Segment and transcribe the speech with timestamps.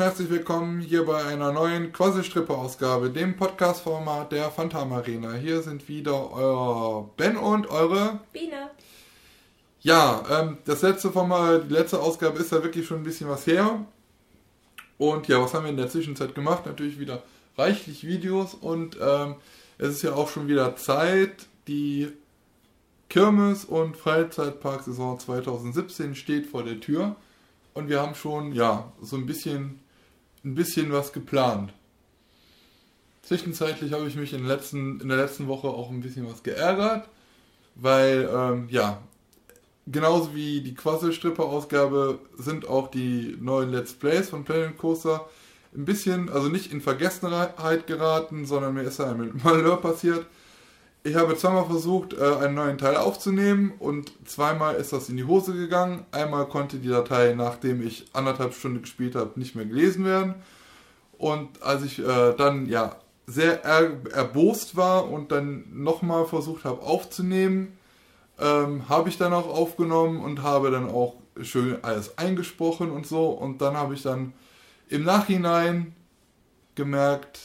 [0.00, 5.34] Und herzlich willkommen hier bei einer neuen Quasselstrippe-Ausgabe, dem Podcast-Format der Phantom Arena.
[5.34, 8.70] Hier sind wieder euer Ben und eure Biene.
[9.82, 13.46] Ja, ähm, das letzte Format, die letzte Ausgabe ist ja wirklich schon ein bisschen was
[13.46, 13.84] her.
[14.96, 16.64] Und ja, was haben wir in der Zwischenzeit gemacht?
[16.64, 17.22] Natürlich wieder
[17.58, 19.34] reichlich Videos und ähm,
[19.76, 22.08] es ist ja auch schon wieder Zeit, die
[23.10, 27.16] Kirmes- und Freizeitparksaison 2017 steht vor der Tür
[27.74, 29.80] und wir haben schon, ja, so ein bisschen,
[30.44, 31.72] ein bisschen was geplant.
[33.22, 37.08] Zwischenzeitlich habe ich mich in, letzten, in der letzten Woche auch ein bisschen was geärgert,
[37.74, 39.02] weil, ähm, ja,
[39.86, 45.28] genauso wie die Quasselstripper-Ausgabe sind auch die neuen Let's Plays von Planet Coaster
[45.74, 50.26] ein bisschen, also nicht in Vergessenheit geraten, sondern mir ist da ein Malheur passiert.
[51.02, 55.24] Ich habe zweimal versucht, äh, einen neuen Teil aufzunehmen und zweimal ist das in die
[55.24, 56.04] Hose gegangen.
[56.12, 60.34] Einmal konnte die Datei, nachdem ich anderthalb Stunden gespielt habe, nicht mehr gelesen werden.
[61.16, 66.82] Und als ich äh, dann ja sehr er erbost war und dann nochmal versucht habe
[66.82, 67.78] aufzunehmen,
[68.38, 73.28] ähm, habe ich dann auch aufgenommen und habe dann auch schön alles eingesprochen und so.
[73.28, 74.34] Und dann habe ich dann
[74.88, 75.94] im Nachhinein
[76.74, 77.38] gemerkt,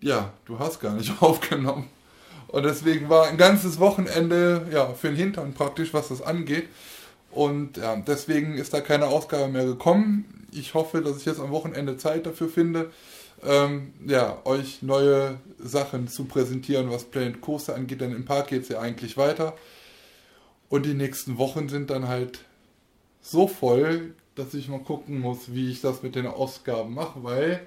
[0.00, 1.88] ja, du hast gar nicht aufgenommen.
[2.48, 6.68] Und deswegen war ein ganzes Wochenende ja, für den Hintern praktisch, was das angeht.
[7.30, 10.46] Und ja, deswegen ist da keine Ausgabe mehr gekommen.
[10.50, 12.90] Ich hoffe, dass ich jetzt am Wochenende Zeit dafür finde,
[13.44, 18.62] ähm, ja, euch neue Sachen zu präsentieren, was Planet Coaster angeht, denn im Park geht
[18.62, 19.54] es ja eigentlich weiter.
[20.70, 22.40] Und die nächsten Wochen sind dann halt
[23.20, 27.60] so voll, dass ich mal gucken muss, wie ich das mit den Ausgaben mache, weil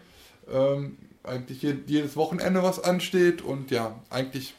[0.51, 4.55] ähm, eigentlich jedes Wochenende was ansteht und ja, eigentlich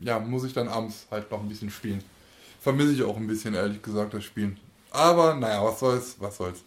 [0.00, 2.02] ja, muss ich dann abends halt noch ein bisschen spielen.
[2.60, 4.58] Vermisse ich auch ein bisschen, ehrlich gesagt, das Spielen.
[4.90, 6.64] Aber naja, was soll's, was soll's.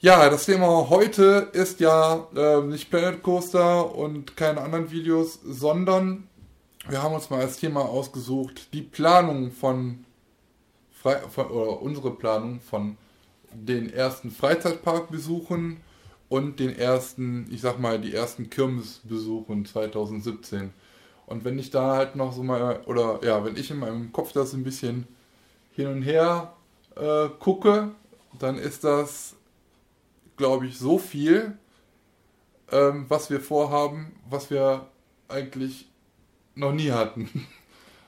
[0.00, 6.26] Ja, das Thema heute ist ja äh, nicht Planet Coaster und keine anderen Videos, sondern
[6.88, 10.06] wir haben uns mal als Thema ausgesucht, die Planung von,
[10.90, 12.96] Fre von oder unsere Planung von
[13.52, 15.78] den ersten Freizeitparkbesuchen
[16.30, 20.72] und den ersten, ich sag mal, die ersten Kirmesbesuchen 2017.
[21.30, 24.32] Und wenn ich da halt noch so mal, oder ja, wenn ich in meinem Kopf
[24.32, 25.06] das ein bisschen
[25.70, 26.54] hin und her
[26.96, 27.92] äh, gucke,
[28.40, 29.36] dann ist das,
[30.36, 31.56] glaube ich, so viel,
[32.72, 34.88] ähm, was wir vorhaben, was wir
[35.28, 35.88] eigentlich
[36.56, 37.30] noch nie hatten.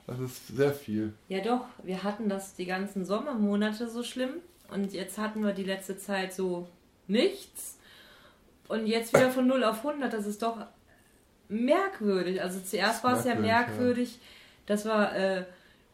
[0.05, 1.15] Das ist sehr viel.
[1.29, 4.31] Ja doch, wir hatten das die ganzen Sommermonate so schlimm
[4.69, 6.67] und jetzt hatten wir die letzte Zeit so
[7.07, 7.79] nichts
[8.67, 10.67] und jetzt wieder von 0 auf 100, das ist doch
[11.49, 12.43] merkwürdig.
[12.43, 14.21] Also zuerst war es ja merkwürdig, ja.
[14.67, 15.45] das war, äh,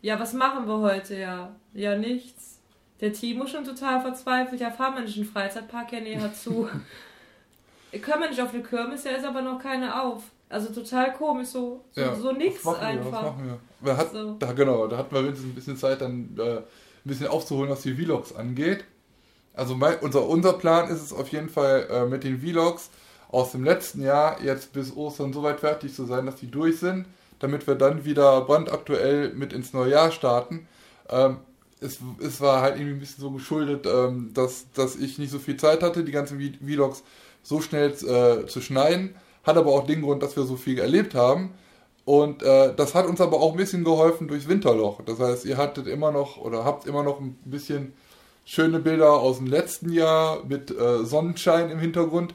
[0.02, 1.16] ja, was machen wir heute?
[1.16, 2.58] Ja, ja, nichts.
[3.00, 6.68] Der Timo schon total verzweifelt, ja, fahren wir nicht in den Freizeitpark ja näher zu.
[8.02, 10.24] Können wir nicht auf eine Kirmes, ja, ist aber noch keine auf.
[10.50, 13.34] Also total komisch, so, so, ja, so nix einfach.
[13.80, 13.96] Wir?
[13.96, 14.32] Hat, so.
[14.38, 16.64] da, genau, da hatten wir wenigstens ein bisschen Zeit, dann äh, ein
[17.04, 18.84] bisschen aufzuholen, was die Vlogs angeht.
[19.54, 22.90] Also mein, unser, unser Plan ist es auf jeden Fall äh, mit den Vlogs
[23.28, 26.78] aus dem letzten Jahr jetzt bis Ostern so weit fertig zu sein, dass die durch
[26.78, 27.06] sind,
[27.38, 30.66] damit wir dann wieder brandaktuell mit ins neue Jahr starten.
[31.08, 31.38] Ähm,
[31.80, 35.38] es, es war halt irgendwie ein bisschen so geschuldet, ähm, dass, dass ich nicht so
[35.38, 37.02] viel Zeit hatte, die ganzen Vlogs
[37.42, 39.14] so schnell äh, zu schneiden.
[39.44, 41.54] Hat aber auch den Grund, dass wir so viel erlebt haben.
[42.04, 45.02] Und äh, das hat uns aber auch ein bisschen geholfen durchs Winterloch.
[45.04, 47.92] Das heißt, ihr hattet immer noch oder habt immer noch ein bisschen
[48.44, 52.34] schöne Bilder aus dem letzten Jahr mit äh, Sonnenschein im Hintergrund.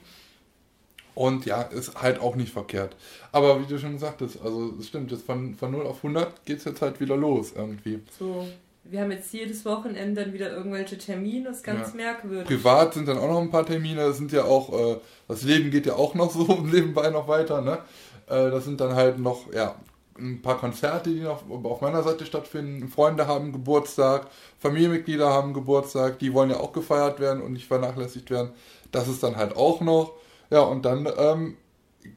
[1.15, 2.95] Und ja, ist halt auch nicht verkehrt.
[3.31, 6.57] Aber wie du schon sagtest, also es stimmt, jetzt von, von 0 auf 100 geht
[6.57, 7.99] es jetzt halt wieder los irgendwie.
[8.17, 8.47] So,
[8.83, 11.95] wir haben jetzt jedes Wochenende dann wieder irgendwelche Termine, das ist ganz ja.
[11.95, 12.47] merkwürdig.
[12.47, 15.71] Privat sind dann auch noch ein paar Termine, das sind ja auch, äh, das Leben
[15.71, 17.79] geht ja auch noch so nebenbei noch weiter, ne?
[18.27, 19.75] Äh, das sind dann halt noch, ja,
[20.17, 22.87] ein paar Konzerte, die noch auf meiner Seite stattfinden.
[22.87, 24.27] Freunde haben Geburtstag,
[24.59, 28.51] Familienmitglieder haben Geburtstag, die wollen ja auch gefeiert werden und nicht vernachlässigt werden.
[28.91, 30.13] Das ist dann halt auch noch.
[30.49, 31.57] Ja, und dann ähm,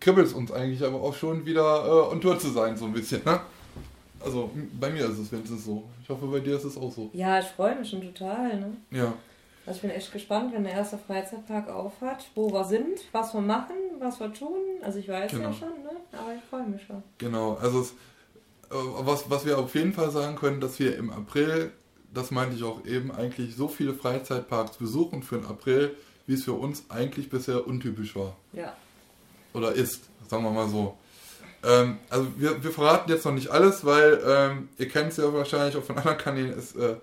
[0.00, 2.92] kribbelt es uns eigentlich aber auch schon wieder äh, on Tour zu sein, so ein
[2.92, 3.40] bisschen, ne?
[4.20, 4.50] Also
[4.80, 5.84] bei mir ist es wenigstens so.
[6.02, 7.10] Ich hoffe, bei dir ist es auch so.
[7.12, 8.76] Ja, ich freue mich schon total, ne?
[8.90, 9.12] Ja.
[9.66, 13.40] Also ich bin echt gespannt, wenn der erste Freizeitpark aufhat, wo wir sind, was wir
[13.40, 14.58] machen, was wir tun.
[14.82, 15.48] Also ich weiß genau.
[15.48, 15.90] ja schon, ne?
[16.12, 17.02] Aber ich freue mich schon.
[17.18, 17.90] Genau, also es,
[18.70, 21.72] äh, was, was wir auf jeden Fall sagen können, dass wir im April,
[22.14, 25.96] das meinte ich auch eben, eigentlich so viele Freizeitparks besuchen für den April,
[26.26, 28.36] wie es für uns eigentlich bisher untypisch war.
[28.52, 28.74] Ja.
[29.52, 30.96] Oder ist, sagen wir mal so.
[31.62, 35.32] Ähm, also wir, wir verraten jetzt noch nicht alles, weil ähm, ihr kennt es ja
[35.32, 36.96] wahrscheinlich auch von anderen Kanälen, es äh,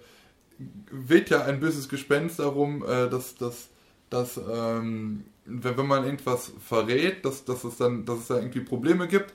[0.91, 3.69] weht ja ein böses Gespenst darum, äh, dass, dass,
[4.09, 8.61] dass ähm, wenn, wenn man irgendwas verrät, dass, dass, es dann, dass es da irgendwie
[8.61, 9.33] Probleme gibt.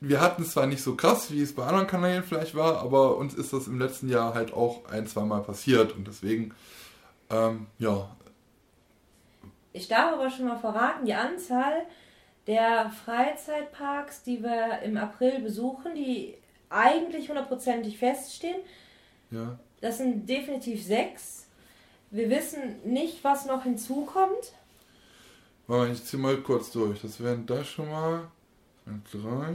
[0.00, 3.16] Wir hatten es zwar nicht so krass, wie es bei anderen Kanälen vielleicht war, aber
[3.16, 6.54] uns ist das im letzten Jahr halt auch ein, zweimal passiert und deswegen,
[7.30, 8.08] ähm, ja.
[9.74, 11.84] Ich darf aber schon mal verraten, die Anzahl
[12.46, 16.34] der Freizeitparks, die wir im April besuchen, die
[16.70, 18.60] eigentlich hundertprozentig feststehen,
[19.32, 19.58] ja.
[19.80, 21.46] das sind definitiv sechs.
[22.12, 24.52] Wir wissen nicht, was noch hinzukommt.
[25.66, 27.02] Warte, ich ziehe mal kurz durch.
[27.02, 28.28] Das wären da schon mal
[29.10, 29.54] drei.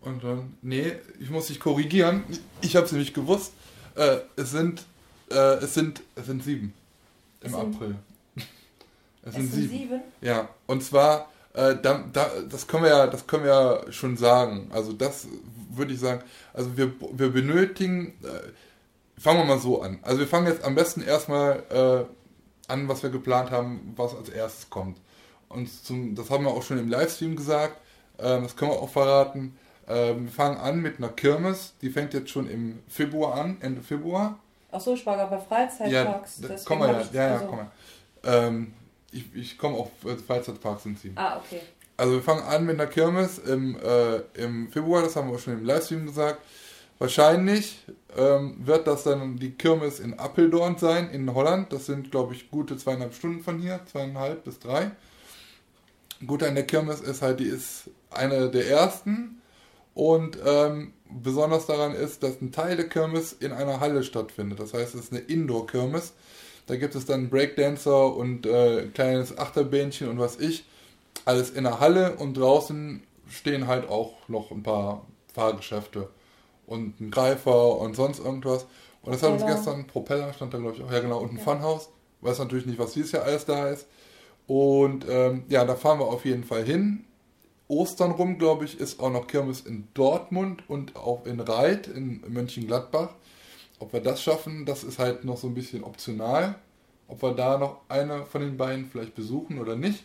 [0.00, 0.56] Und dann.
[0.62, 2.24] Nee, ich muss dich korrigieren.
[2.62, 3.52] Ich habe es nämlich gewusst.
[3.96, 4.86] Äh, es sind.
[5.30, 6.02] Äh, es sind.
[6.14, 6.72] Es sind sieben.
[7.42, 7.96] Im es April.
[9.22, 9.68] Es sind, sieben.
[9.68, 10.00] sieben.
[10.20, 10.48] Ja.
[10.66, 11.28] Und zwar.
[11.54, 14.70] Äh, da, da, das können wir ja, das können wir ja schon sagen.
[14.72, 15.28] Also das
[15.70, 16.22] würde ich sagen.
[16.54, 18.14] Also wir, wir benötigen.
[18.22, 18.52] Äh,
[19.22, 19.98] fangen wir mal so an.
[20.02, 24.28] Also wir fangen jetzt am besten erstmal äh, an, was wir geplant haben, was als
[24.28, 24.98] erstes kommt.
[25.48, 27.76] Und zum, das haben wir auch schon im Livestream gesagt,
[28.18, 29.56] äh, das können wir auch verraten.
[29.86, 33.82] Äh, wir fangen an mit einer Kirmes, die fängt jetzt schon im Februar an, Ende
[33.82, 34.38] Februar.
[34.70, 36.40] Ach so, ich war gerade bei Freizeitparks.
[36.40, 37.70] Ja, komm mal, ja, ja, ja, komm mal.
[38.24, 38.72] Ähm,
[39.12, 41.12] ich, ich komme auf äh, Freizeitparks sind sie.
[41.14, 41.60] Ah, okay.
[41.96, 45.40] Also wir fangen an mit einer Kirmes im, äh, im Februar, das haben wir auch
[45.40, 46.40] schon im Livestream gesagt.
[46.98, 47.84] Wahrscheinlich
[48.16, 51.72] ähm, wird das dann die Kirmes in Appeldorn sein, in Holland.
[51.72, 54.92] Das sind, glaube ich, gute zweieinhalb Stunden von hier, zweieinhalb bis drei.
[56.24, 59.42] Gut an der Kirmes ist halt, die ist eine der ersten.
[59.94, 64.60] Und ähm, besonders daran ist, dass ein Teil der Kirmes in einer Halle stattfindet.
[64.60, 66.12] Das heißt, es ist eine Indoor-Kirmes.
[66.66, 70.64] Da gibt es dann Breakdancer und äh, kleines Achterbähnchen und was ich.
[71.24, 76.08] Alles in der Halle und draußen stehen halt auch noch ein paar Fahrgeschäfte
[76.66, 78.66] und ein Greifer und sonst irgendwas.
[79.02, 81.38] Und das hat uns gestern, Propeller stand da glaube ich auch, ja genau, und ein
[81.38, 81.42] ja.
[81.42, 81.88] Funhouse.
[82.20, 83.86] Weiß natürlich nicht, was dieses Jahr alles da ist.
[84.46, 87.04] Und ähm, ja, da fahren wir auf jeden Fall hin.
[87.68, 92.22] Ostern rum, glaube ich, ist auch noch Kirmes in Dortmund und auch in Reit in
[92.28, 93.10] Mönchengladbach.
[93.82, 96.54] Ob wir das schaffen, das ist halt noch so ein bisschen optional.
[97.08, 100.04] Ob wir da noch eine von den beiden vielleicht besuchen oder nicht.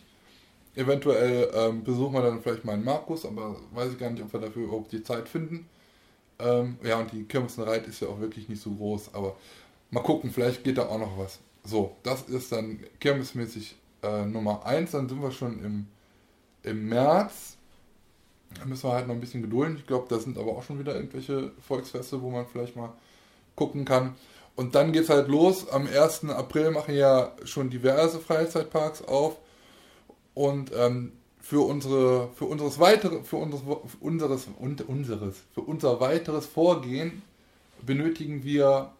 [0.74, 4.32] Eventuell ähm, besuchen wir dann vielleicht mal einen Markus, aber weiß ich gar nicht, ob
[4.32, 5.68] wir dafür überhaupt die Zeit finden.
[6.40, 9.36] Ähm, ja, und die Kirmesenreit ist ja auch wirklich nicht so groß, aber
[9.92, 11.38] mal gucken, vielleicht geht da auch noch was.
[11.62, 15.86] So, das ist dann kirmesmäßig äh, Nummer 1, dann sind wir schon im,
[16.64, 17.56] im März.
[18.58, 19.76] Da müssen wir halt noch ein bisschen gedulden.
[19.76, 22.92] Ich glaube, da sind aber auch schon wieder irgendwelche Volksfeste, wo man vielleicht mal
[23.58, 24.14] gucken kann.
[24.56, 25.68] Und dann geht es halt los.
[25.68, 26.30] Am 1.
[26.30, 29.36] April machen ja schon diverse Freizeitparks auf.
[30.34, 34.46] Und ähm, für unsere, für unseres weitere, für unseres, für unseres,
[34.86, 37.22] unseres, für unser weiteres Vorgehen
[37.82, 38.92] benötigen wir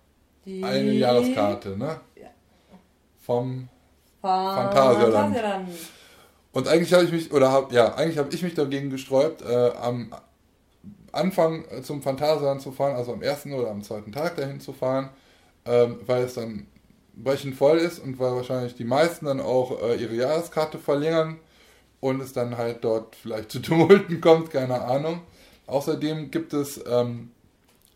[0.45, 2.01] Die eine Jahreskarte, ne?
[2.17, 2.29] Ja.
[3.25, 3.69] Vom
[4.21, 5.37] Phantasialand.
[5.37, 5.69] Phantasialand.
[6.53, 9.71] Und eigentlich habe ich mich, oder hab, ja, eigentlich habe ich mich dagegen gesträubt, äh,
[9.81, 10.13] am
[11.13, 15.11] Anfang zum Phantasialand zu fahren, also am ersten oder am zweiten Tag dahin zu fahren,
[15.65, 16.67] ähm, weil es dann
[17.15, 21.39] brechend voll ist und weil wahrscheinlich die meisten dann auch äh, ihre Jahreskarte verlängern
[22.01, 25.23] und es dann halt dort vielleicht zu Tumulten kommt, keine Ahnung.
[25.67, 27.31] Außerdem gibt es ähm,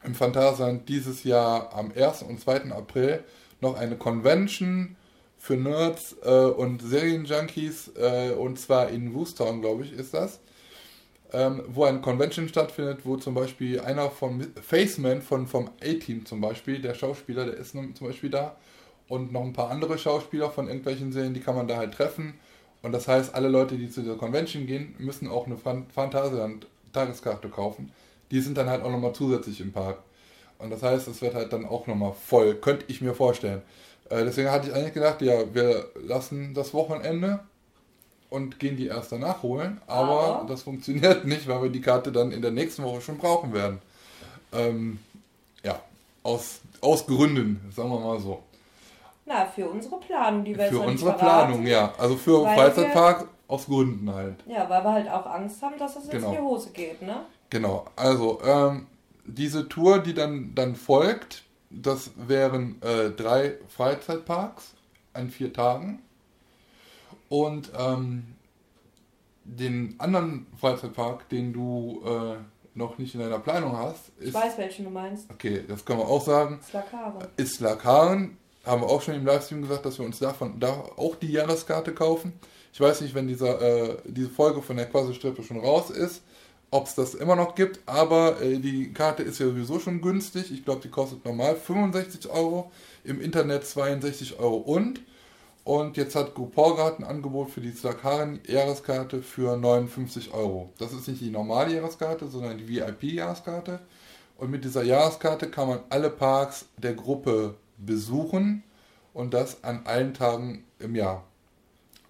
[0.05, 2.23] im Phantasialand dieses Jahr am 1.
[2.23, 2.73] und 2.
[2.73, 3.25] April
[3.61, 4.97] noch eine Convention
[5.39, 10.41] für Nerds äh, und Serienjunkies äh, und zwar in Woostown, glaube ich, ist das.
[11.35, 16.43] Ähm, wo eine Convention stattfindet, wo zum Beispiel einer von Faceman von, vom A-Team zum
[16.43, 18.57] Beispiel, der Schauspieler, der ist zum Beispiel da
[19.09, 22.35] und noch ein paar andere Schauspieler von irgendwelchen Serien, die kann man da halt treffen
[22.83, 27.93] und das heißt, alle Leute, die zu der Convention gehen, müssen auch eine Phantasialand-Tageskarte kaufen.
[28.31, 29.99] Die sind dann halt auch nochmal zusätzlich im Park.
[30.59, 33.63] Und das heißt, es wird halt dann auch nochmal voll, könnte ich mir vorstellen.
[34.11, 37.41] Äh, deswegen hatte ich eigentlich gedacht, ja, wir lassen das Wochenende
[38.33, 39.81] und gehen die erst danach holen.
[39.87, 43.19] Aber, aber, das funktioniert nicht, weil wir die Karte dann in der nächsten Woche schon
[43.19, 43.81] brauchen werden.
[44.53, 44.99] Ähm,
[45.63, 45.79] ja,
[46.23, 48.43] aus, aus Gründen, sagen wir mal so.
[49.25, 51.93] Na, für unsere Planung, die wir Für unsere Planung, ja.
[51.99, 54.37] Also für Freizeitpark aus Gründen halt.
[54.47, 56.29] Ja, weil wir halt auch Angst haben, dass das jetzt genau.
[56.29, 57.23] in die Hose geht, ne?
[57.51, 57.85] Genau.
[57.97, 58.87] Also, ähm,
[59.25, 64.75] diese Tour, die dann, dann folgt, das wären äh, drei Freizeitparks
[65.13, 66.03] an vier Tagen.
[67.33, 68.25] Und ähm,
[69.45, 72.37] den anderen Freizeitpark, den du äh,
[72.75, 74.29] noch nicht in deiner Planung hast, ist.
[74.29, 75.31] Ich weiß, welchen du meinst.
[75.31, 76.61] Okay, das können wir auch sagen.
[76.63, 77.27] Slakaren.
[77.39, 78.37] Ist Slakaren
[78.67, 81.95] haben wir auch schon im Livestream gesagt, dass wir uns davon da auch die Jahreskarte
[81.95, 82.35] kaufen.
[82.71, 86.21] Ich weiß nicht, wenn dieser, äh, diese Folge von der Quasi-Strippe schon raus ist,
[86.71, 90.53] ob es das immer noch gibt, aber äh, die Karte ist ja sowieso schon günstig.
[90.53, 92.71] Ich glaube, die kostet normal 65 Euro,
[93.05, 95.01] im Internet 62 Euro und.
[95.65, 100.73] Und jetzt hat Groupon ein Angebot für die Slakaren-Jahreskarte für 59 Euro.
[100.79, 103.79] Das ist nicht die normale Jahreskarte, sondern die VIP-Jahreskarte.
[104.37, 108.65] Und mit dieser Jahreskarte kann man alle Parks der Gruppe besuchen
[109.15, 111.25] und das an allen Tagen im Jahr.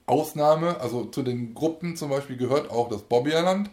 [0.07, 3.71] Ausnahme, also zu den Gruppen zum Beispiel gehört auch das Bobbyerland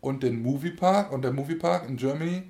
[0.00, 2.44] und den Moviepark und der Moviepark in Germany,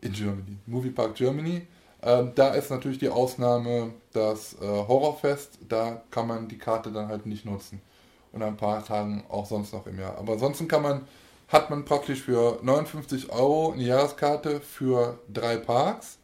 [0.00, 1.66] in Germany, Moviepark Germany.
[2.02, 7.08] Äh, da ist natürlich die Ausnahme das äh, Horrorfest, da kann man die Karte dann
[7.08, 7.80] halt nicht nutzen.
[8.32, 10.18] Und ein paar Tagen auch sonst noch im Jahr.
[10.18, 11.06] Aber ansonsten kann man,
[11.48, 16.18] hat man praktisch für 59 Euro eine Jahreskarte für drei Parks.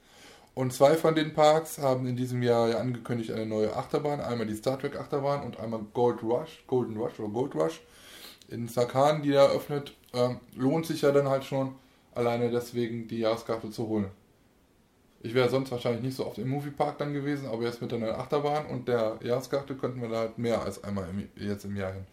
[0.55, 4.21] Und zwei von den Parks haben in diesem Jahr ja angekündigt eine neue Achterbahn.
[4.21, 7.81] Einmal die Star Trek Achterbahn und einmal Gold Rush, Golden Rush oder Gold Rush
[8.49, 9.95] in Sakan, die eröffnet.
[10.15, 11.75] Ähm, lohnt sich ja dann halt schon
[12.15, 14.11] alleine deswegen die Jahreskarte zu holen.
[15.21, 17.99] Ich wäre sonst wahrscheinlich nicht so oft im Moviepark dann gewesen, aber jetzt mit der
[17.99, 21.77] neuen Achterbahn und der Jahreskarte könnten wir da halt mehr als einmal im, jetzt im
[21.77, 22.07] Jahr hin.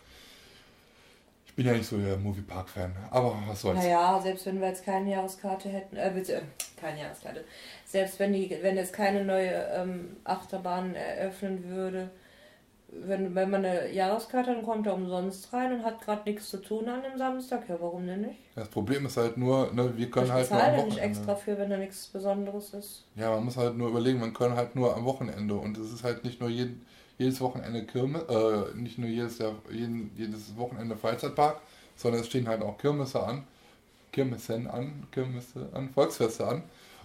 [1.45, 3.77] Ich bin ja nicht so der Moviepark-Fan, aber was soll's.
[3.77, 6.41] Naja, selbst wenn wir jetzt keine Jahreskarte hätten, äh, bitte,
[6.75, 7.45] keine Jahreskarte,
[7.85, 12.09] selbst wenn die, wenn jetzt keine neue ähm, Achterbahn eröffnen würde,
[13.03, 16.49] wenn, wenn man eine Jahreskarte hat, dann kommt er umsonst rein und hat gerade nichts
[16.49, 17.67] zu tun an dem Samstag.
[17.67, 18.39] Ja, warum denn nicht?
[18.55, 21.57] Das Problem ist halt nur, ne, wir können ich halt nur am nicht extra für,
[21.57, 23.03] wenn da nichts Besonderes ist.
[23.15, 26.03] Ja, man muss halt nur überlegen, man kann halt nur am Wochenende und es ist
[26.03, 26.85] halt nicht nur jeden,
[27.17, 31.61] jedes Wochenende Kirmes, äh, nicht nur jedes Jahr, jeden, jedes Wochenende Freizeitpark,
[31.95, 33.43] sondern es stehen halt auch Kirmesse an,
[34.11, 36.63] Kirmessen an, Kirmesse an, Volksfeste an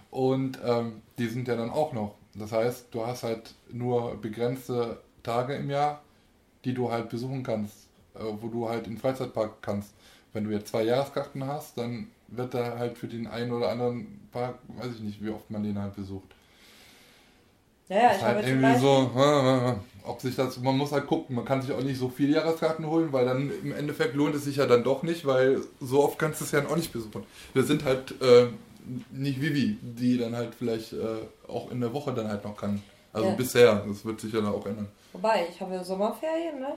[0.09, 2.15] und ähm, die sind ja dann auch noch.
[2.33, 6.01] Das heißt, du hast halt nur begrenzte Tage im Jahr,
[6.65, 9.93] die du halt besuchen kannst, äh, wo du halt in den Freizeitpark kannst.
[10.33, 14.27] Wenn du jetzt zwei Jahreskarten hast, dann wird da halt für den einen oder anderen
[14.31, 16.29] Park, weiß ich nicht, wie oft man den halt besucht.
[17.89, 19.11] Ja, ja, ich halt habe irgendwie so,
[20.03, 22.85] ob sich das, man muss halt gucken, man kann sich auch nicht so viele Jahreskarten
[22.85, 26.17] holen, weil dann im Endeffekt lohnt es sich ja dann doch nicht, weil so oft
[26.17, 27.25] kannst du es ja auch nicht besuchen.
[27.53, 28.47] Wir sind halt äh,
[29.11, 30.97] nicht Vivi, die dann halt vielleicht äh,
[31.49, 32.81] auch in der Woche dann halt noch kann.
[33.11, 33.35] Also Ja.
[33.35, 34.87] bisher, das wird sich ja dann auch ändern.
[35.13, 36.73] Wobei, ich habe ja Sommerferien, ne?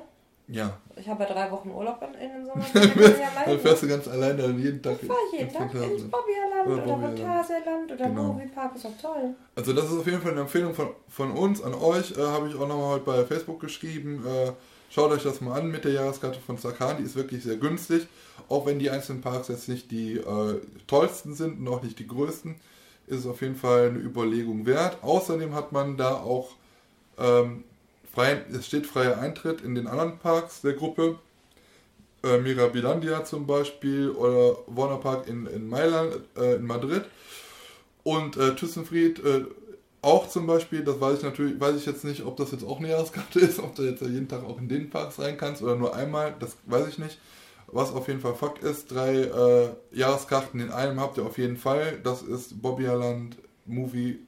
[0.46, 3.10] Ja, Ich habe ja drei Wochen Urlaub in, in den Sommerferien.
[3.46, 4.98] dann fährst du ganz alleine dann jeden Tag.
[5.00, 6.02] ich fahre jeden ins Tag ins.
[6.02, 7.16] Bobbyerland Oder oder.
[7.16, 8.22] Phantasialand oder Genau.
[8.34, 9.34] Moviepark, ist doch toll.
[9.56, 12.12] Also das ist auf jeden Fall eine Empfehlung von, von uns an euch.
[12.18, 14.22] Äh, Habe ich auch nochmal heute bei Facebook geschrieben.
[14.26, 14.52] Äh,
[14.90, 16.98] schaut euch das mal an mit der Jahreskarte von Sakan.
[16.98, 18.06] Die ist wirklich sehr günstig.
[18.50, 22.06] Auch wenn die einzelnen Parks jetzt nicht die äh, tollsten sind und auch nicht die
[22.06, 22.56] größten,
[23.06, 24.98] ist es auf jeden Fall eine Überlegung wert.
[25.02, 26.50] Außerdem hat man da auch
[27.18, 27.64] ähm,
[28.14, 31.18] frei, es steht freier Eintritt in den anderen Parks der Gruppe.
[32.22, 37.04] Äh, Mirabilandia zum Beispiel oder Warner Park in, in Mailand, äh, in Madrid.
[38.02, 39.44] Und äh, Thyssenfried äh,
[40.00, 42.78] auch zum Beispiel, das weiß ich natürlich, weiß ich jetzt nicht, ob das jetzt auch
[42.78, 45.76] eine Jahreskarte ist, ob du jetzt jeden Tag auch in den Parks rein kannst oder
[45.76, 47.18] nur einmal, das weiß ich nicht.
[47.66, 51.56] Was auf jeden Fall Fakt ist, drei äh, Jahreskarten in einem habt ihr auf jeden
[51.56, 51.98] Fall.
[52.04, 54.20] Das ist Bobbyerland, Movie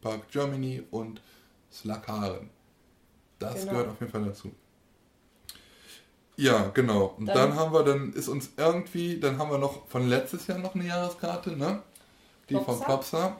[0.00, 1.20] Park Germany und
[1.72, 2.50] Slakaren.
[3.38, 3.72] Das Genau.
[3.72, 4.52] gehört auf jeden Fall dazu.
[6.36, 7.14] Ja, genau.
[7.18, 10.46] Und dann, Dann- haben wir, dann ist uns irgendwie, dann haben wir noch von letztes
[10.46, 11.82] Jahr noch eine Jahreskarte, ne?
[12.48, 12.84] Die von Plopsa.
[12.84, 13.36] Plopsa.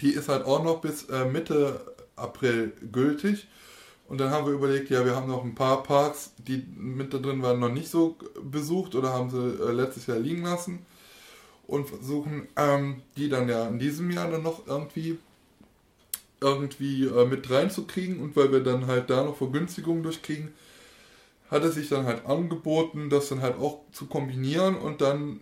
[0.00, 3.46] Die ist halt auch noch bis äh, Mitte April gültig.
[4.08, 7.18] Und dann haben wir überlegt, ja, wir haben noch ein paar Parks, die mit da
[7.18, 10.86] drin waren, noch nicht so besucht oder haben sie äh, letztes Jahr liegen lassen.
[11.66, 15.18] Und versuchen, ähm, die dann ja in diesem Jahr dann noch irgendwie
[16.40, 20.52] irgendwie äh, mit reinzukriegen und weil wir dann halt da noch Vergünstigungen durchkriegen,
[21.50, 25.40] hat es sich dann halt angeboten, das dann halt auch zu kombinieren und dann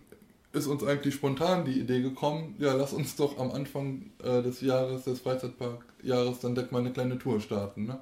[0.53, 4.61] ist uns eigentlich spontan die Idee gekommen, ja, lass uns doch am Anfang äh, des
[4.61, 7.99] Jahres, des Freizeitparkjahres, dann direkt mal eine kleine Tour starten, ne?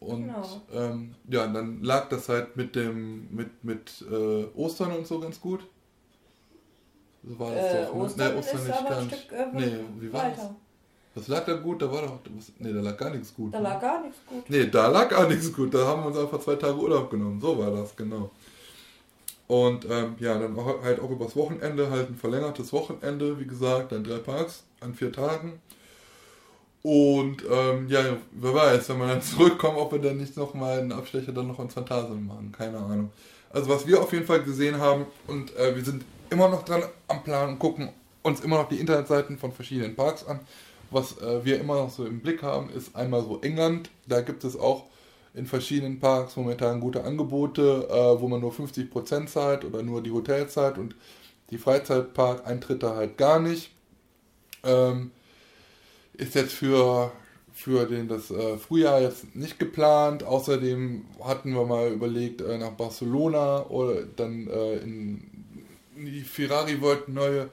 [0.00, 0.60] Und Genau.
[0.72, 5.40] ähm, ja, dann lag das halt mit dem, mit, mit äh, Ostern und so ganz
[5.40, 5.66] gut.
[7.24, 8.36] So war das Äh, doch, ne?
[8.36, 9.18] Ostern Nee, ist aber gar ein nicht.
[9.22, 10.50] Stück äh, Nee, wie war das?
[11.18, 11.82] Was lag da gut?
[11.82, 12.20] Da war doch.
[12.60, 13.52] Nee, da lag gar nichts gut.
[13.52, 13.64] Da ne?
[13.64, 14.48] lag gar nichts gut.
[14.48, 15.74] Nee, da lag gar nichts gut.
[15.74, 17.40] Da haben wir uns einfach zwei Tage Urlaub genommen.
[17.40, 18.30] So war das, genau.
[19.48, 23.90] Und ähm, ja, dann auch, halt auch übers Wochenende, halt ein verlängertes Wochenende, wie gesagt,
[23.92, 25.60] dann drei Parks an vier Tagen.
[26.82, 30.92] Und ähm, ja, wer weiß, wenn wir dann zurückkommen, ob wir dann nicht nochmal einen
[30.92, 32.52] Abstecher dann noch ins Phantasialand machen.
[32.56, 33.10] Keine Ahnung.
[33.50, 36.82] Also was wir auf jeden Fall gesehen haben und äh, wir sind immer noch dran
[37.08, 37.88] am Plan und gucken
[38.22, 40.40] uns immer noch die Internetseiten von verschiedenen Parks an.
[40.90, 43.90] Was äh, wir immer noch so im Blick haben, ist einmal so England.
[44.06, 44.84] Da gibt es auch
[45.34, 50.10] in verschiedenen Parks momentan gute Angebote, äh, wo man nur 50% zahlt oder nur die
[50.10, 50.94] Hotelzeit und
[51.50, 53.70] die Freizeitpark-Eintritte halt gar nicht.
[54.64, 55.10] Ähm,
[56.14, 57.12] ist jetzt für
[57.58, 60.22] für den das äh, Frühjahr jetzt nicht geplant.
[60.22, 65.28] Außerdem hatten wir mal überlegt, äh, nach Barcelona oder dann äh, in,
[65.96, 67.50] in die Ferrari World neue,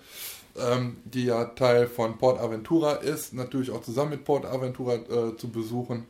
[0.57, 5.37] ähm, die ja Teil von Port Aventura ist, natürlich auch zusammen mit Port Aventura äh,
[5.37, 6.05] zu besuchen.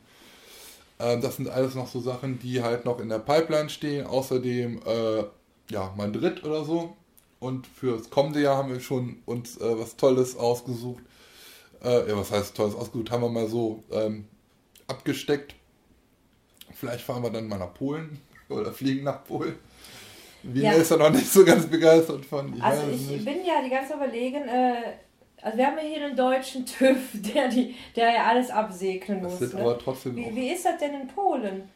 [0.98, 4.06] Ähm, das sind alles noch so Sachen, die halt noch in der Pipeline stehen.
[4.06, 5.24] Außerdem äh,
[5.70, 6.96] ja Madrid oder so.
[7.38, 11.02] Und fürs kommende Jahr haben wir schon uns äh, was Tolles ausgesucht
[11.82, 13.10] äh, ja, was heißt tolles Ausgesucht?
[13.10, 14.26] Haben wir mal so ähm,
[14.86, 15.54] abgesteckt.
[16.74, 19.56] Vielleicht fahren wir dann mal nach Polen oder fliegen nach Polen.
[20.52, 20.72] Wien ja.
[20.72, 22.54] ist ja noch nicht so ganz begeistert von.
[22.56, 23.24] Ich also ich nicht.
[23.24, 24.74] bin ja die ganze überlegen, äh,
[25.42, 29.40] also wir haben ja hier einen deutschen TÜV, der, die, der ja alles absegnen das
[29.40, 29.52] muss.
[29.52, 29.60] Ne?
[29.60, 31.68] aber trotzdem wie, wie ist das denn in Polen?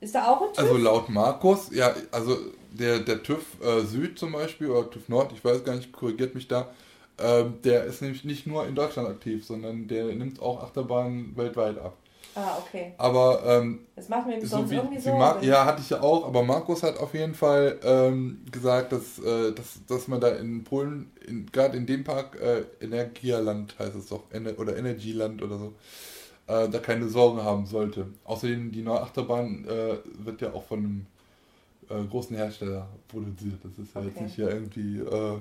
[0.00, 0.58] Ist da auch ein TÜV?
[0.58, 2.36] Also laut Markus, ja, also
[2.72, 6.34] der, der TÜV äh, Süd zum Beispiel oder TÜV Nord, ich weiß gar nicht, korrigiert
[6.34, 6.70] mich da,
[7.18, 11.78] ähm, der ist nämlich nicht nur in Deutschland aktiv, sondern der nimmt auch Achterbahnen weltweit
[11.78, 11.96] ab.
[12.34, 12.92] Ah, okay.
[12.98, 15.10] Aber ähm, das macht mir so sonst wie, irgendwie so.
[15.10, 19.52] ja, hatte ich ja auch, aber Markus hat auf jeden Fall ähm, gesagt, dass, äh,
[19.52, 24.08] dass, dass man da in Polen, in, gerade in dem Park, äh, Energialand heißt es
[24.08, 25.74] doch, Ener oder Energieland oder so,
[26.48, 28.08] äh, da keine Sorgen haben sollte.
[28.24, 31.06] Außerdem, die neue Achterbahn äh, wird ja auch von einem
[31.88, 33.60] äh, großen Hersteller produziert.
[33.62, 34.10] Das ist ja okay.
[34.10, 35.38] jetzt nicht hier irgendwie äh,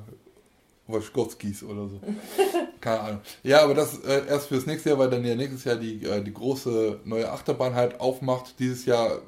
[0.88, 2.00] Waschkowskis oder so.
[2.84, 3.22] Keine Ahnung.
[3.44, 6.22] Ja, aber das äh, erst fürs nächste Jahr, weil dann ja nächstes Jahr die, äh,
[6.22, 8.60] die große neue Achterbahn halt aufmacht.
[8.60, 9.22] Dieses Jahr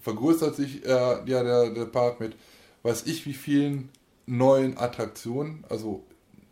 [0.00, 2.36] vergrößert sich äh, ja der, der Park mit
[2.84, 3.88] weiß ich wie vielen
[4.26, 5.64] neuen Attraktionen.
[5.68, 6.04] Also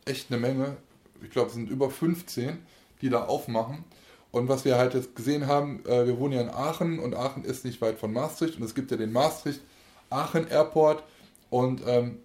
[0.05, 0.77] echt eine Menge.
[1.23, 2.59] Ich glaube, es sind über 15,
[3.03, 3.85] die da aufmachen.
[4.33, 7.45] Und was wir halt jetzt gesehen haben, äh, wir wohnen ja in Aachen und Aachen
[7.45, 11.05] ist nicht weit von Maastricht und es gibt ja den Maastricht-Aachen Airport
[11.51, 12.19] und ähm,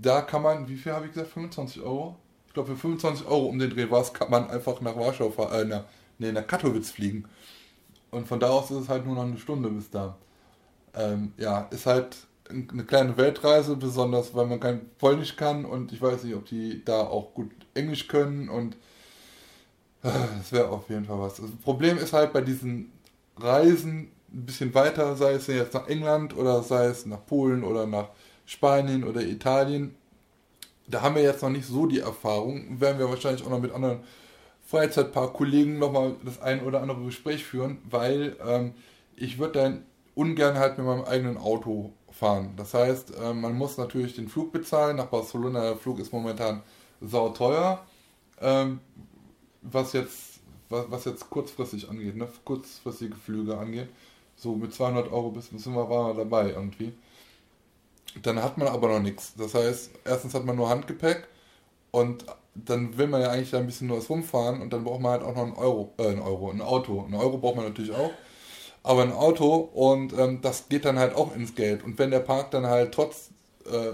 [0.00, 2.14] da kann man, wie viel habe ich gesagt, 25 Euro?
[2.48, 5.70] Ich glaube, für 25 Euro um den Dreh was kann man einfach nach Warschau fahren,
[5.70, 5.82] äh,
[6.18, 7.24] nee, nach Katowice fliegen.
[8.10, 10.16] Und von da aus ist es halt nur noch eine Stunde bis da.
[10.94, 12.16] Ähm, ja, ist halt
[12.48, 16.82] eine kleine Weltreise, besonders weil man kein Polnisch kann und ich weiß nicht, ob die
[16.84, 18.76] da auch gut Englisch können und
[20.02, 21.36] äh, das wäre auf jeden Fall was.
[21.36, 22.92] Das Problem ist halt bei diesen
[23.36, 27.86] Reisen ein bisschen weiter, sei es jetzt nach England oder sei es nach Polen oder
[27.86, 28.08] nach
[28.46, 29.94] Spanien oder Italien.
[30.88, 32.80] Da haben wir jetzt noch nicht so die Erfahrung.
[32.80, 34.00] Werden wir wahrscheinlich auch noch mit anderen
[34.66, 38.74] Freizeitpark-Kollegen nochmal das ein oder andere Gespräch führen, weil ähm,
[39.16, 42.54] ich würde dann ungern halt mit meinem eigenen Auto fahren.
[42.56, 44.96] Das heißt, äh, man muss natürlich den Flug bezahlen.
[44.96, 46.62] Nach Barcelona, der Flug ist momentan
[47.00, 47.84] sauteuer.
[48.40, 48.80] Ähm,
[49.62, 50.28] was jetzt
[50.68, 52.28] was, was jetzt kurzfristig angeht, ne?
[52.44, 53.88] kurzfristige Flüge angeht.
[54.36, 56.92] So mit 200 Euro bis sind wir, waren wir dabei irgendwie.
[58.22, 59.34] Dann hat man aber noch nichts.
[59.36, 61.28] Das heißt, erstens hat man nur Handgepäck
[61.90, 65.00] und dann will man ja eigentlich da ein bisschen nur was rumfahren und dann braucht
[65.00, 67.04] man halt auch noch einen Euro, äh, ein Euro, ein Auto.
[67.06, 68.10] Ein Euro braucht man natürlich auch,
[68.82, 71.84] aber ein Auto und ähm, das geht dann halt auch ins Geld.
[71.84, 73.30] Und wenn der Park dann halt trotz
[73.66, 73.92] äh,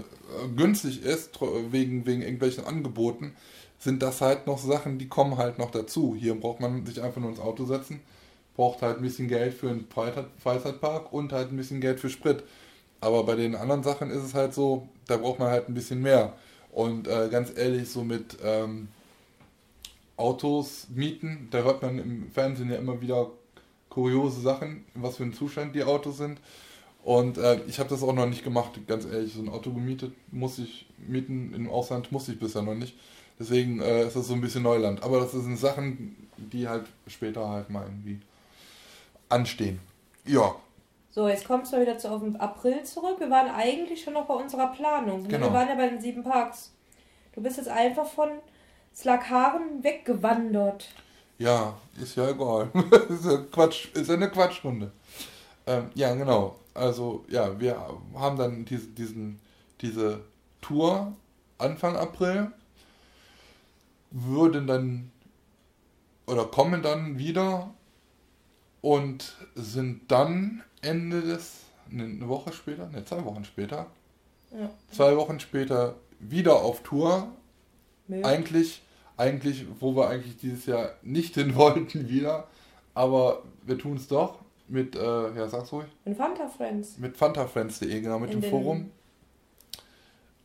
[0.55, 1.39] günstig ist,
[1.71, 3.35] wegen, wegen irgendwelchen Angeboten,
[3.77, 6.15] sind das halt noch Sachen, die kommen halt noch dazu.
[6.17, 7.99] Hier braucht man sich einfach nur ins Auto setzen,
[8.55, 9.87] braucht halt ein bisschen Geld für einen
[10.41, 12.43] Freizeitpark und halt ein bisschen Geld für Sprit.
[13.05, 16.01] Aber bei den anderen Sachen ist es halt so, da braucht man halt ein bisschen
[16.01, 16.33] mehr.
[16.71, 18.87] Und äh, ganz ehrlich, so mit ähm,
[20.17, 23.29] Autos mieten, da hört man im Fernsehen ja immer wieder
[23.89, 26.39] kuriose Sachen, was für ein Zustand die Autos sind.
[27.03, 29.33] Und äh, ich habe das auch noch nicht gemacht, ganz ehrlich.
[29.33, 32.95] So ein Auto gemietet muss ich mieten, im Ausland muss ich bisher noch nicht.
[33.37, 35.03] Deswegen äh, ist das so ein bisschen Neuland.
[35.03, 38.19] Aber das sind Sachen, die halt später halt mal irgendwie
[39.29, 39.79] anstehen.
[40.25, 40.55] Ja,
[41.15, 43.21] so, jetzt kommst du wieder zu, auf den April zurück.
[43.21, 45.21] Wir waren eigentlich schon noch bei unserer Planung.
[45.21, 45.29] Ne?
[45.29, 45.45] Genau.
[45.45, 46.73] Wir waren ja bei den sieben Parks.
[47.31, 48.27] Du bist jetzt einfach von
[48.93, 50.89] Slagharen weggewandert.
[51.37, 52.69] Ja, ist ja egal.
[53.09, 54.91] ist, ja Quatsch, ist ja eine Quatschrunde.
[55.65, 56.57] Ähm, ja, genau.
[56.73, 57.77] Also, ja, wir
[58.15, 59.39] haben dann diese, diesen,
[59.79, 60.19] diese
[60.59, 61.13] Tour
[61.57, 62.51] Anfang April,
[64.11, 65.11] würden dann
[66.27, 67.73] oder kommen dann wieder
[68.85, 73.87] und sind dann Ende des, eine Woche später, ne, zwei Wochen später,
[74.51, 74.69] ja.
[74.91, 77.29] zwei Wochen später wieder auf Tour.
[78.07, 78.23] Nee.
[78.23, 78.83] Eigentlich,
[79.17, 82.47] eigentlich, wo wir eigentlich dieses Jahr nicht hin wollten wieder,
[82.93, 85.87] aber wir tun es doch mit, äh, ja, sag's ruhig.
[86.05, 86.99] Mit Fanta Friends.
[86.99, 88.91] Mit fantafriends.de, genau, mit In dem Forum.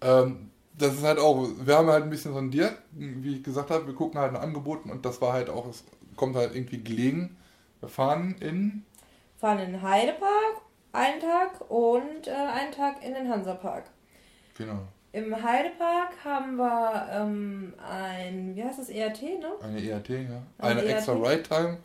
[0.01, 0.49] Ähm,
[0.79, 3.95] das ist halt auch, wir haben halt ein bisschen sondiert, wie ich gesagt habe, wir
[3.95, 5.85] gucken halt nach Angeboten und das war halt auch, es
[6.17, 7.37] kommt halt irgendwie gelegen.
[7.81, 8.85] Wir fahren in
[9.39, 10.61] fahren in den Heidepark
[10.93, 13.85] einen Tag und äh, einen Tag in den Hansapark.
[14.57, 14.81] Genau.
[15.13, 19.53] Im Heidepark haben wir ähm, ein, wie heißt das, ERT, ne?
[19.63, 20.43] Eine ERT, ja.
[20.59, 21.79] Eine, Eine extra Ride Time.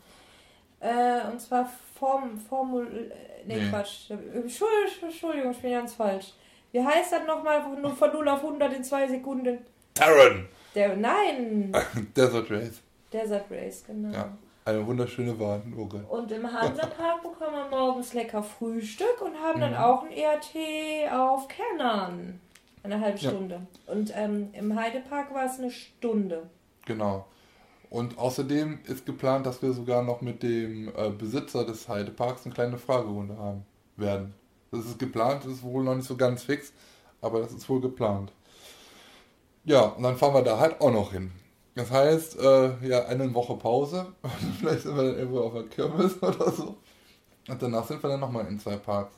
[0.80, 3.10] Äh, und zwar Form, Formul.
[3.10, 3.70] äh, Nee, Nee.
[3.70, 4.10] Quatsch.
[4.10, 6.32] Entschuldigung, Entschuldigung, ich bin ganz falsch.
[6.72, 9.58] Wie heißt das nochmal nur von 0 auf 100 in 2 Sekunden?
[9.94, 10.48] Taron!
[10.74, 11.72] Der, nein,
[12.16, 12.82] Desert Race.
[13.12, 14.12] Desert Race, genau.
[14.12, 14.36] Ja.
[14.66, 15.98] Eine wunderschöne Warenlogge.
[16.08, 19.76] Und im Hansapark bekommen wir morgens lecker Frühstück und haben dann Mhm.
[19.78, 22.40] auch ein ERT auf Kernern.
[22.82, 23.30] Eine halbe Ja.
[23.30, 23.64] Stunde.
[23.86, 26.50] Und ähm, im Heidepark war es eine Stunde.
[26.84, 27.26] Genau.
[27.90, 32.54] Und außerdem ist geplant, dass wir sogar noch mit dem äh, Besitzer des Heideparks eine
[32.54, 33.64] kleine Fragerunde haben
[33.96, 34.34] werden.
[34.72, 36.72] Das ist geplant, das ist wohl noch nicht so ganz fix,
[37.20, 38.32] aber das ist wohl geplant.
[39.64, 41.30] Ja, und dann fahren wir da halt auch noch hin.
[41.76, 44.06] Das heißt, äh, ja, eine Woche Pause.
[44.58, 46.78] Vielleicht sind wir dann irgendwo auf der Kirmes oder so.
[47.48, 49.14] Und danach sind wir dann nochmal in zwei Parks.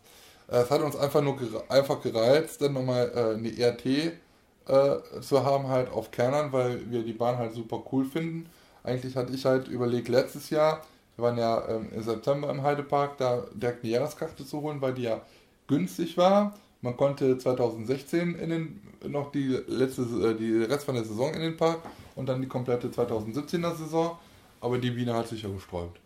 [0.48, 5.20] Äh, es hat uns einfach nur gere einfach gereizt, dann nochmal äh, eine ERT äh,
[5.20, 8.50] zu haben halt auf Kernern, weil wir die Bahn halt super cool finden.
[8.82, 10.82] Eigentlich hatte ich halt überlegt letztes Jahr,
[11.14, 14.94] wir waren ja ähm, im September im Heidepark, da direkt eine Jahreskarte zu holen, weil
[14.94, 15.20] die ja
[15.68, 16.54] günstig war.
[16.80, 21.40] Man konnte 2016 in den, noch die letzte, äh, die Rest von der Saison in
[21.40, 21.78] den Park
[22.18, 24.18] und dann die komplette 2017er Saison.
[24.60, 26.00] Aber die Biene hat sich ja gesträubt.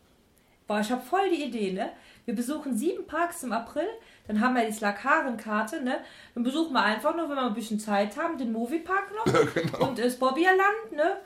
[0.66, 1.90] Boah, ich habe voll die Idee, ne?
[2.26, 3.88] Wir besuchen sieben Parks im April,
[4.28, 5.96] dann haben wir die Slakarenkarte, ne?
[6.34, 9.98] Dann besuchen wir einfach noch, wenn wir ein bisschen Zeit haben, den Moviepark noch und
[9.98, 11.16] das Bobbierland, ne?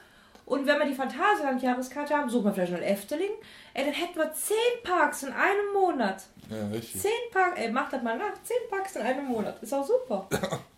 [0.46, 3.32] Und wenn wir die Phantasialand-Jahreskarte haben, suchen wir vielleicht noch Efteling.
[3.74, 6.22] Ey, dann hätten wir zehn Parks in einem Monat.
[6.48, 7.02] Ja, richtig.
[7.02, 8.40] Zehn Parks, ey, macht das mal nach.
[8.44, 9.60] Zehn Parks in einem Monat.
[9.60, 10.28] Ist auch super.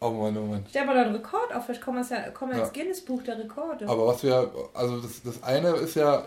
[0.00, 0.64] Oh Mann, oh Mann.
[0.68, 2.64] Stell mal da einen Rekord auf, vielleicht kommen wir, ja, kommen wir Ja.
[2.64, 3.88] ins Guinness-Buch der Rekorde.
[3.88, 6.24] Aber was wir, also das, das eine ist ja,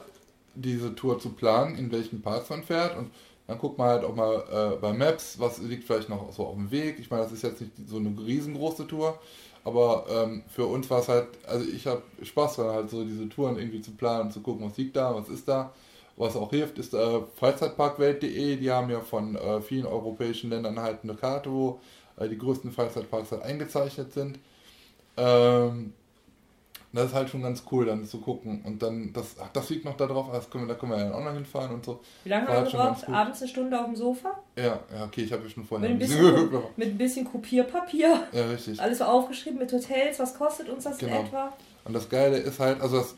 [0.53, 3.09] diese Tour zu planen, in welchen Parks man fährt und
[3.47, 6.55] dann guckt man halt auch mal äh, bei Maps, was liegt vielleicht noch so auf
[6.55, 6.99] dem Weg.
[6.99, 9.17] Ich meine, das ist jetzt nicht so eine riesengroße Tour,
[9.63, 13.29] aber ähm, für uns war es halt, also ich habe Spaß daran, halt so diese
[13.29, 15.71] Touren irgendwie zu planen und zu gucken, was liegt da, was ist da.
[16.17, 20.99] Was auch hilft, ist äh, Freizeitparkwelt.de, die haben ja von äh, vielen europäischen Ländern halt
[21.03, 21.79] eine Karte, wo
[22.21, 24.39] äh, die größten Freizeitparks halt eingezeichnet sind.
[25.17, 25.93] Ähm,
[26.93, 28.61] das ist halt schon ganz cool, dann zu gucken.
[28.65, 30.99] Und dann, das, ach, das liegt noch da drauf, das können wir, da können wir
[30.99, 32.01] ja auch noch hinfahren und so.
[32.23, 33.09] Wie lange haben wir halt gebraucht?
[33.09, 34.37] Abends eine Stunde auf dem Sofa?
[34.57, 38.23] Ja, ja, okay, ich habe ja schon vorher Mit ein bisschen mit ein bisschen Kopierpapier.
[38.33, 38.81] Ja, richtig.
[38.81, 40.19] Alles so aufgeschrieben mit Hotels.
[40.19, 41.21] Was kostet uns das Genau.
[41.21, 41.53] in etwa?
[41.85, 43.15] Und das Geile ist halt, also das,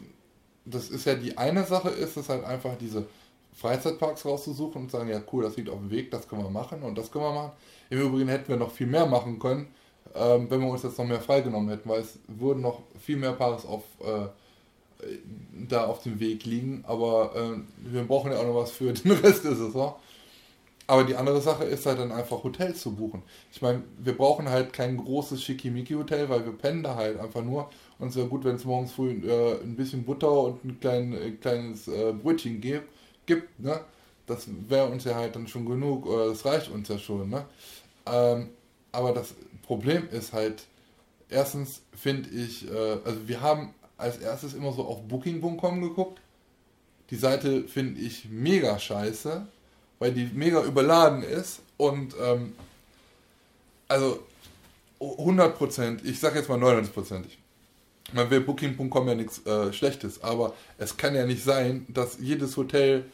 [0.65, 3.07] das ist ja die eine Sache, ist es halt einfach diese
[3.55, 6.83] Freizeitparks rauszusuchen und sagen, ja cool, das liegt auf dem Weg, das können wir machen
[6.83, 7.51] und das können wir machen.
[7.93, 9.67] Im Übrigen hätten wir noch viel mehr machen können,
[10.15, 13.33] ähm, wenn wir uns jetzt noch mehr freigenommen hätten, weil es würden noch viel mehr
[13.33, 15.05] Parks auf, äh,
[15.69, 19.11] da auf dem Weg liegen, aber äh, wir brauchen ja auch noch was für den
[19.11, 19.95] Rest der Saison.
[20.87, 23.21] Aber die andere Sache ist halt dann einfach Hotels zu buchen.
[23.51, 27.69] Ich meine, wir brauchen halt kein großes Schickimicki-Hotel, weil wir pennen da halt einfach nur.
[27.99, 31.13] Und es wäre gut, wenn es morgens früh äh, ein bisschen Butter und ein klein,
[31.13, 32.89] äh, kleines äh, Brötchen gibt,
[33.27, 33.59] gibt.
[33.59, 33.79] Ne?
[34.25, 37.29] Das wäre uns ja halt dann schon genug, oder das reicht uns ja schon.
[37.29, 37.45] Ne?
[38.05, 38.49] Ähm,
[38.91, 40.65] aber das Problem ist halt,
[41.29, 46.19] erstens finde ich, äh, also wir haben als erstes immer so auf Booking.com geguckt.
[47.09, 49.45] Die Seite finde ich mega scheiße,
[49.99, 52.53] weil die mega überladen ist und ähm,
[53.87, 54.19] also
[54.99, 57.37] 100%, ich sage jetzt mal 99%ig.
[58.13, 62.57] Man will Booking.com ja nichts äh, Schlechtes, aber es kann ja nicht sein, dass jedes
[62.57, 63.05] Hotel,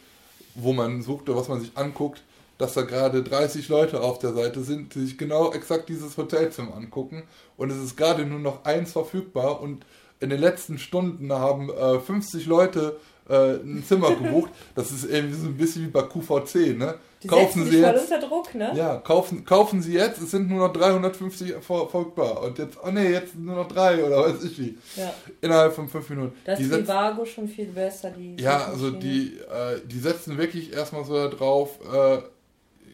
[0.55, 2.21] wo man sucht oder was man sich anguckt,
[2.59, 6.75] dass da gerade 30 Leute auf der Seite sind, die sich genau exakt dieses Hotelzimmer
[6.75, 7.23] angucken
[7.57, 9.83] und es ist gerade nur noch eins verfügbar und
[10.19, 12.97] in den letzten Stunden haben äh, 50 Leute
[13.29, 14.51] äh, ein Zimmer gebucht.
[14.75, 16.95] Das ist irgendwie so ein bisschen wie bei QVC, ne?
[17.23, 18.11] Die kaufen Sie dich voll jetzt.
[18.11, 18.71] unter Druck, ne?
[18.75, 22.41] Ja, kaufen, kaufen Sie jetzt, es sind nur noch 350 ver- verfügbar.
[22.43, 24.77] Und jetzt, oh nee, jetzt nur noch drei oder weiß ich wie.
[24.97, 25.13] Ja.
[25.41, 26.33] Innerhalb von fünf Minuten.
[26.43, 28.11] Das Die ist setzen- Trivago schon viel besser.
[28.11, 32.19] Die ja, also die, äh, die setzen wirklich erstmal so darauf, äh,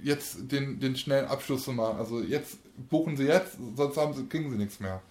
[0.03, 1.97] jetzt den, den schnellen Abschluss zu machen.
[1.97, 2.58] Also jetzt
[2.89, 5.01] buchen sie jetzt, sonst haben sie, kriegen sie nichts mehr.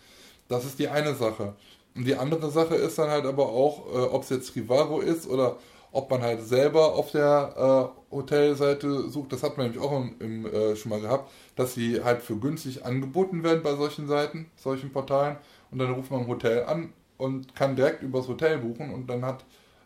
[0.49, 1.55] Das ist die eine Sache.
[1.95, 5.27] Und die andere Sache ist dann halt aber auch, äh, ob es jetzt Trivago ist
[5.29, 5.57] oder
[5.93, 9.33] ob man halt selber auf der äh, Hotelseite sucht.
[9.33, 12.37] Das hat man nämlich auch im, im, äh, schon mal gehabt, dass sie halt für
[12.37, 15.37] günstig angeboten werden bei solchen Seiten, solchen Portalen.
[15.71, 19.25] Und dann ruft man im Hotel an und kann direkt übers Hotel buchen und dann
[19.25, 19.45] hat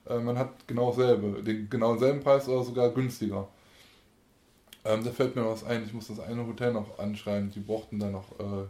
[0.08, 3.48] äh, man hat genau dasselbe, den genau selben Preis oder sogar günstiger.
[4.84, 7.98] Ähm, da fällt mir was ein, ich muss das eine Hotel noch anschreiben, die brauchten
[7.98, 8.66] da noch äh,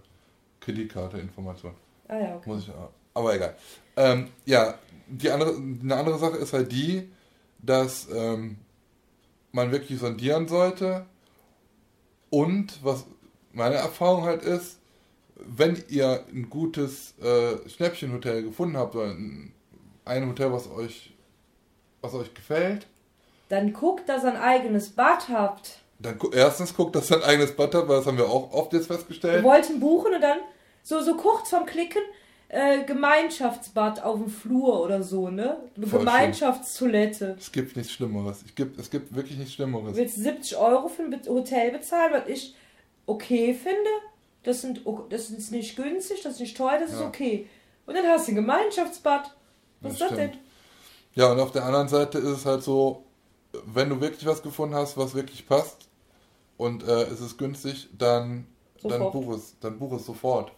[0.60, 1.76] Kreditkarte-Informationen.
[2.08, 2.48] Ah ja, okay.
[2.48, 2.72] Muss ich,
[3.14, 3.54] aber egal.
[3.96, 4.74] Ähm, ja,
[5.06, 7.08] die andere, eine andere Sache ist halt die,
[7.58, 8.58] dass ähm,
[9.52, 11.06] man wirklich sondieren sollte
[12.30, 13.06] und was
[13.52, 14.78] meine Erfahrung halt ist,
[15.34, 19.52] wenn ihr ein gutes äh, Schnäppchenhotel gefunden habt oder ein,
[20.04, 21.14] ein Hotel, was euch,
[22.00, 22.86] was euch gefällt
[23.48, 25.80] Dann guckt, dass ihr ein eigenes Bad habt.
[26.00, 28.72] Dann erstens guckt, dass er ein eigenes Bad hat, weil das haben wir auch oft
[28.72, 29.42] jetzt Wir festgestellt.
[29.42, 30.38] wollten buchen und dann
[30.82, 32.02] so, so kurz vorm Klicken
[32.50, 35.58] äh, Gemeinschaftsbad auf dem Flur oder so, ne?
[35.76, 37.36] Eine Voll Gemeinschaftstoilette.
[37.38, 38.42] Es gibt nichts Schlimmeres.
[38.46, 39.96] Ich gibt, es gibt wirklich nichts Du Schlimmeres.
[39.96, 42.54] willst 70 Euro für ein Hotel bezahlen, was ich
[43.06, 43.90] okay finde.
[44.44, 44.80] Das, sind,
[45.10, 47.08] das ist nicht günstig, das ist nicht teuer, das ist Ja.
[47.08, 47.48] okay.
[47.86, 49.34] Und dann hast du ein Gemeinschaftsbad.
[49.80, 50.32] Was ist Das denn?
[51.14, 53.02] Ja, und auf der anderen Seite ist es halt so,
[53.66, 55.87] wenn du wirklich was gefunden hast, was wirklich passt
[56.58, 58.46] und äh, es ist günstig, dann,
[58.82, 59.12] dann Sofort.
[59.12, 60.52] buch es, dann buch es sofort.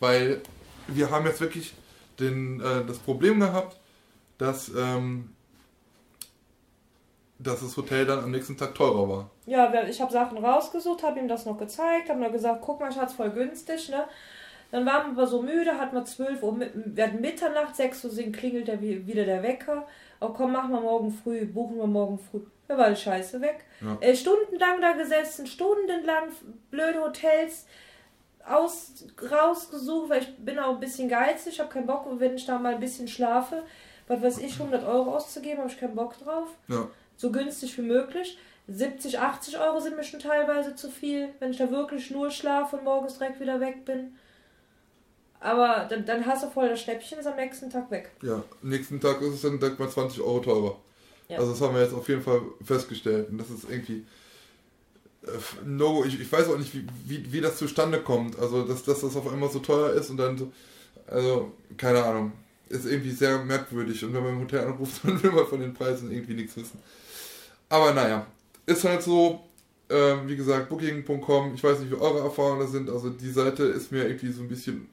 [0.00, 0.42] Weil
[0.88, 1.72] wir haben jetzt wirklich
[2.18, 3.78] den, äh, das Problem gehabt,
[4.38, 5.30] dass, ähm,
[7.38, 9.30] dass das Hotel dann am nächsten Tag teurer war.
[9.46, 12.92] Ja, ich habe Sachen rausgesucht, habe ihm das noch gezeigt, habe nur gesagt, guck mal,
[12.92, 14.04] Schatz, voll günstig, ne?
[14.70, 18.10] Dann waren wir aber so müde, hatten wir 12 Uhr, wir hatten Mitternacht, 6 Uhr
[18.10, 19.86] sind, klingelt der, wie- wieder der Wecker.
[20.20, 22.40] Oh komm, machen wir morgen früh, buchen wir morgen früh.
[22.70, 23.64] Da war die Scheiße weg.
[23.80, 23.98] Ja.
[24.00, 26.28] Äh, stundenlang da gesessen, stundenlang
[26.70, 27.66] blöde Hotels
[28.46, 28.92] aus,
[29.28, 32.60] rausgesucht, weil ich bin auch ein bisschen geizig, ich habe keinen Bock, wenn ich da
[32.60, 33.64] mal ein bisschen schlafe,
[34.06, 37.82] was weiß ich, 100 Euro auszugeben, habe ich keinen Bock drauf Ja, so günstig wie
[37.82, 38.38] möglich.
[38.68, 42.76] 70, 80 Euro sind mir schon teilweise zu viel, wenn ich da wirklich nur schlafe
[42.76, 44.16] und morgens direkt wieder weg bin.
[45.40, 48.12] Aber dann, dann hast du voll das Schnäppchen, ist am nächsten Tag weg.
[48.22, 48.44] ja.
[48.62, 50.76] Nächsten Tag ist es dann direkt mal 20 Euro teurer.
[51.36, 53.30] Also das haben wir jetzt auf jeden Fall festgestellt.
[53.30, 54.04] Und das ist irgendwie.
[55.22, 55.28] äh,
[55.64, 58.38] No, ich, ich weiß auch nicht, wie, wie, wie das zustande kommt.
[58.38, 60.52] Also, dass, dass das auf einmal so teuer ist und dann so.
[61.06, 62.32] Also, keine Ahnung.
[62.68, 64.04] Ist irgendwie sehr merkwürdig.
[64.04, 66.80] Und wenn man im Hotel anruft, dann will man von den Preisen irgendwie nichts wissen.
[67.68, 68.26] Aber naja,
[68.66, 69.42] ist halt so.
[69.90, 72.90] Ähm, wie gesagt, Booking.com, ich weiß nicht, wie eure Erfahrungen sind.
[72.90, 74.88] Also, die Seite ist mir irgendwie so ein bisschen.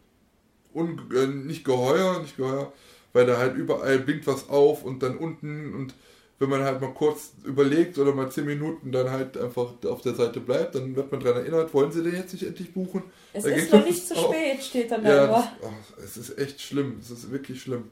[0.74, 2.72] Un, äh, nicht geheuer, nicht geheuer,
[3.14, 5.96] weil da halt überall blinkt was auf und dann unten und
[6.40, 10.14] wenn man halt mal kurz überlegt oder mal 10 Minuten dann halt einfach auf der
[10.16, 13.04] Seite bleibt, dann wird man daran erinnert, wollen sie denn jetzt nicht endlich buchen?
[13.34, 14.36] Es Da ist noch nicht zu auf.
[14.36, 15.36] spät, steht dann da Ja, nur.
[15.36, 15.74] das, oh,
[16.04, 17.86] es ist echt schlimm, es ist wirklich schlimm.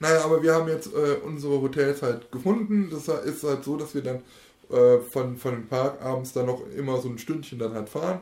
[0.00, 2.90] Naja, aber wir haben jetzt äh, unsere Hotels halt gefunden.
[2.90, 4.22] Das ist halt so, dass wir dann
[4.70, 8.20] äh, von, von dem Park abends dann noch immer so ein Stündchen dann halt fahren,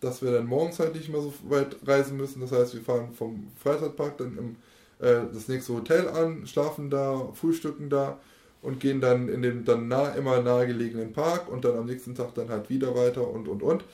[0.00, 2.40] dass wir dann morgens halt nicht mehr so weit reisen müssen.
[2.40, 4.56] Das heißt, wir fahren vom Freizeitpark dann im,
[5.04, 8.18] äh, das nächste Hotel an, schlafen da, frühstücken da
[8.62, 12.34] und gehen dann in den dann nah, immer nahegelegenen Park und dann am nächsten Tag
[12.34, 13.84] dann halt wieder weiter und und und.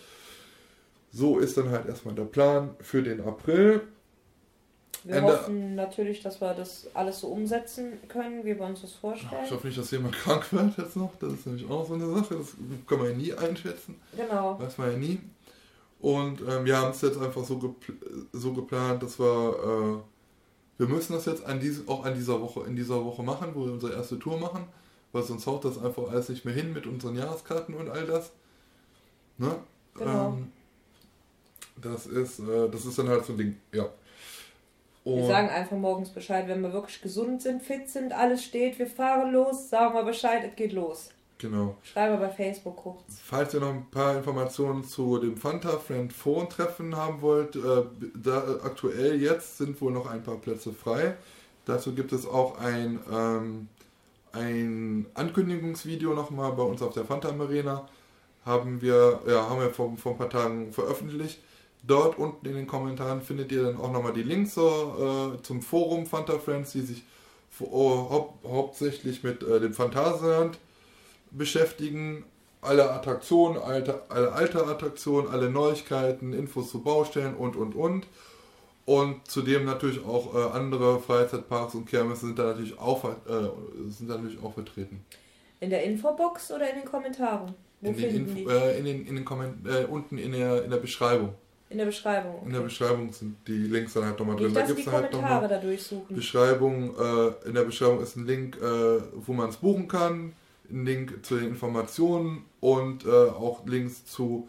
[1.12, 3.80] So ist dann halt erstmal der Plan für den April.
[5.02, 8.92] Wir Ende- hoffen natürlich, dass wir das alles so umsetzen können, wie wir uns das
[8.92, 9.42] vorstellen.
[9.44, 11.12] Ich hoffe nicht, dass jemand krank wird jetzt noch.
[11.18, 12.36] Das ist nämlich auch so eine Sache.
[12.36, 12.54] Das
[12.86, 13.96] kann man ja nie einschätzen.
[14.16, 14.60] Genau.
[14.60, 15.18] Weiß man ja nie.
[16.00, 17.92] Und ähm, wir haben es jetzt einfach so, gepl
[18.32, 20.09] so geplant, dass wir, äh,
[20.80, 23.66] wir müssen das jetzt an diese, auch an dieser Woche, in dieser Woche machen, wo
[23.66, 24.64] wir unsere erste Tour machen,
[25.12, 28.32] weil sonst haut das einfach alles nicht mehr hin mit unseren Jahreskarten und all das.
[29.36, 29.56] Ne?
[29.94, 30.28] Genau.
[30.28, 30.52] Ähm,
[31.82, 33.90] das ist, äh, das ist dann halt so ein Ding, ja.
[35.04, 38.78] Wir Und- sagen einfach morgens Bescheid, wenn wir wirklich gesund sind, fit sind, alles steht,
[38.78, 41.10] wir fahren los, sagen wir Bescheid, es geht los.
[41.40, 41.76] Genau.
[41.82, 43.00] Schreiben wir bei Facebook kurz.
[43.24, 47.82] Falls ihr noch ein paar Informationen zu dem Fanta Friend Phone Treffen haben wollt, äh,
[48.14, 51.16] da, äh, aktuell jetzt sind wohl noch ein paar Plätze frei.
[51.64, 53.68] Dazu gibt es auch ein, ähm,
[54.32, 57.88] ein Ankündigungsvideo nochmal bei uns auf der Fanta Arena.
[58.44, 61.40] Haben wir, ja, haben wir vor, vor ein paar Tagen veröffentlicht.
[61.82, 65.62] Dort unten in den Kommentaren findet ihr dann auch nochmal die Links zur, äh, zum
[65.62, 67.02] Forum Fanta Friends, die sich
[67.60, 70.58] hau hauptsächlich mit äh, dem Phantasialand
[71.30, 72.24] beschäftigen.
[72.62, 78.06] Alle Attraktionen, alte, alle alte Attraktionen, alle Neuigkeiten, Infos zu Baustellen und und und.
[78.84, 83.10] Und zudem natürlich auch äh, andere Freizeitparks und Kirmes sind da natürlich auch, äh,
[83.88, 85.04] sind da natürlich auch vertreten.
[85.60, 87.54] In der Infobox oder in den Kommentaren?
[87.80, 88.44] Wo In den, Info, die?
[88.44, 91.34] äh, in den, in den Komment äh, unten in der, in der Beschreibung.
[91.70, 92.42] In der Beschreibung.
[92.44, 92.68] In der okay.
[92.68, 94.52] Beschreibung sind die Links dann halt nochmal drin.
[94.52, 95.62] Da gibt es halt nochmal.
[96.08, 96.94] Beschreibung.
[96.98, 100.32] Äh, in der Beschreibung ist ein Link, äh, wo man es buchen kann.
[100.70, 104.48] Ein Link zu den Informationen und äh, auch Links zu.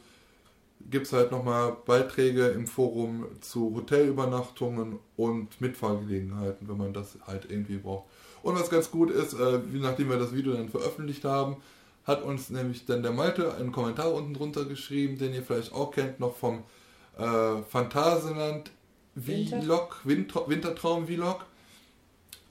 [0.90, 7.46] Gibt es halt nochmal Beiträge im Forum zu Hotelübernachtungen und Mitfahrgelegenheiten, wenn man das halt
[7.50, 8.06] irgendwie braucht.
[8.42, 11.58] Und was ganz gut ist, äh, wie- nachdem wir das Video dann veröffentlicht haben,
[12.04, 15.92] hat uns nämlich dann der Malte einen Kommentar unten drunter geschrieben, den ihr vielleicht auch
[15.92, 16.64] kennt, noch vom
[17.20, 18.72] äh, Phantasialand
[19.14, 21.46] Winter- Vlog, Winter, Wintertraum-Vlog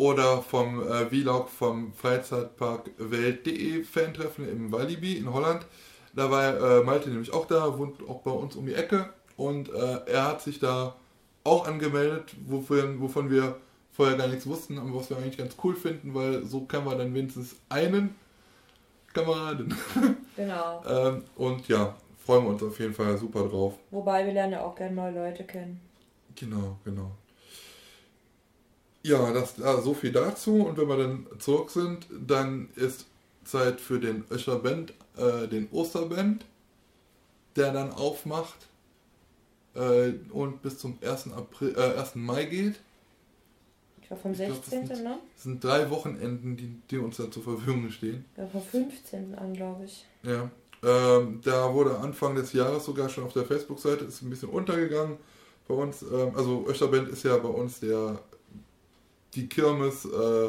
[0.00, 5.66] oder vom äh, Vlog vom Freizeitpark Welt.de Fantreffen im Walibi in Holland.
[6.14, 9.68] Da war äh, Malte nämlich auch da, wohnt auch bei uns um die Ecke und
[9.68, 10.96] äh, er hat sich da
[11.44, 13.56] auch angemeldet, wofür, wovon wir
[13.92, 16.96] vorher gar nichts wussten, aber was wir eigentlich ganz cool finden, weil so können wir
[16.96, 18.14] dann wenigstens einen
[19.12, 19.74] Kameraden.
[20.36, 20.82] Genau.
[20.88, 23.74] ähm, und ja, freuen wir uns auf jeden Fall super drauf.
[23.90, 25.82] Wobei wir lernen ja auch gerne neue Leute kennen.
[26.34, 27.10] Genau, genau.
[29.02, 30.56] Ja, das, ja, so viel dazu.
[30.66, 33.06] Und wenn wir dann zurück sind, dann ist
[33.44, 36.44] Zeit für den Öscherband, äh, den Osterband,
[37.56, 38.68] der dann aufmacht
[39.74, 41.32] äh, und bis zum 1.
[41.32, 42.14] April, äh, 1.
[42.16, 42.80] Mai geht.
[44.02, 44.80] Ich glaube vom Ich glaub, 16.
[44.88, 45.18] das sind- ne?
[45.34, 48.24] Das sind drei Wochenenden, die, die uns da zur Verfügung stehen.
[48.36, 49.34] Ja, vom 15.
[49.36, 50.04] an, glaube ich.
[50.24, 50.50] Ja.
[50.82, 55.16] Ähm, da wurde Anfang des Jahres sogar schon auf der Facebook-Seite, ist ein bisschen untergegangen
[55.68, 56.02] bei uns.
[56.02, 58.18] Ähm, also Österband ist ja bei uns der
[59.34, 60.48] die Kirmes äh,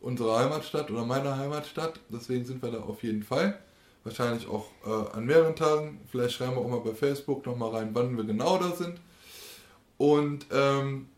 [0.00, 2.00] unserer Heimatstadt oder meiner Heimatstadt.
[2.08, 3.58] Deswegen sind wir da auf jeden Fall.
[4.04, 6.00] Wahrscheinlich auch äh, an mehreren Tagen.
[6.10, 9.00] Vielleicht schreiben wir auch mal bei Facebook nochmal rein, wann wir genau da sind.
[9.96, 11.08] Und ähm,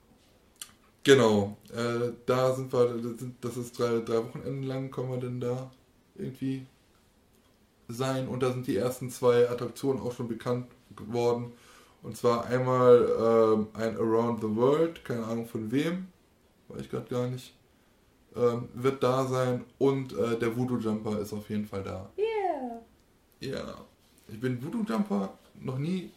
[1.04, 2.96] genau, äh, da sind wir,
[3.40, 5.70] das ist drei, drei Wochenenden lang, kommen wir denn da
[6.16, 6.66] irgendwie
[7.88, 8.26] sein.
[8.26, 10.66] Und da sind die ersten zwei Attraktionen auch schon bekannt
[10.96, 11.52] geworden.
[12.02, 16.08] Und zwar einmal ähm, ein Around the World, keine Ahnung von wem,
[16.70, 17.54] weiß ich gerade gar nicht,
[18.36, 19.64] ähm, wird da sein.
[19.78, 22.10] Und äh, der Voodoo Jumper ist auf jeden Fall da.
[22.18, 22.80] Yeah.
[23.40, 23.74] Ja,
[24.28, 26.10] ich bin Voodoo Jumper noch nie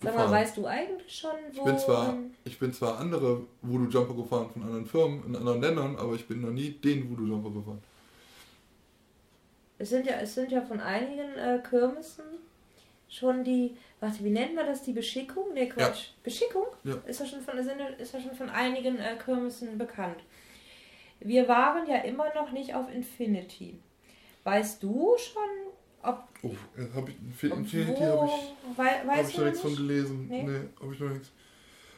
[0.00, 1.58] Sag mal, weißt du eigentlich schon, wo...
[1.58, 5.60] Ich bin zwar, ich bin zwar andere Voodoo Jumper gefahren von anderen Firmen in anderen
[5.60, 7.82] Ländern, aber ich bin noch nie den Voodoo Jumper gefahren.
[9.78, 12.24] Es sind ja, es sind ja von einigen äh, Kirmessen
[13.08, 15.52] schon die, warte, wie nennt man das, die Beschickung?
[15.54, 16.10] Ne, Quatsch.
[16.22, 16.66] Beschickung?
[16.84, 16.94] Ja.
[17.06, 20.18] Ist ja schon von, ja- ist ja schon von einigen äh, Kirmessen bekannt.
[21.20, 23.78] Wir waren ja immer noch nicht auf Infinity.
[24.44, 25.42] Weißt du schon,
[26.02, 26.22] ob...
[26.42, 29.76] Oh, jetzt habe ich, Infinity habe ich, wei, hab weißt ich du noch nichts von
[29.76, 30.26] gelesen.
[30.28, 30.42] Nee?
[30.44, 31.30] Nee, habe ich noch nichts.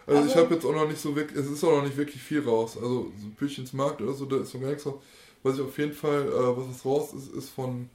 [0.07, 1.97] Also, ich Also- habe jetzt auch noch nicht so wirklich, es ist auch noch nicht
[1.97, 2.77] wirklich viel raus.
[2.77, 5.01] Also so Püchchens Markt oder so, da ist noch gar nichts raus.
[5.43, 7.89] Was ich auf jeden Fall, äh, was raus ist, ist von,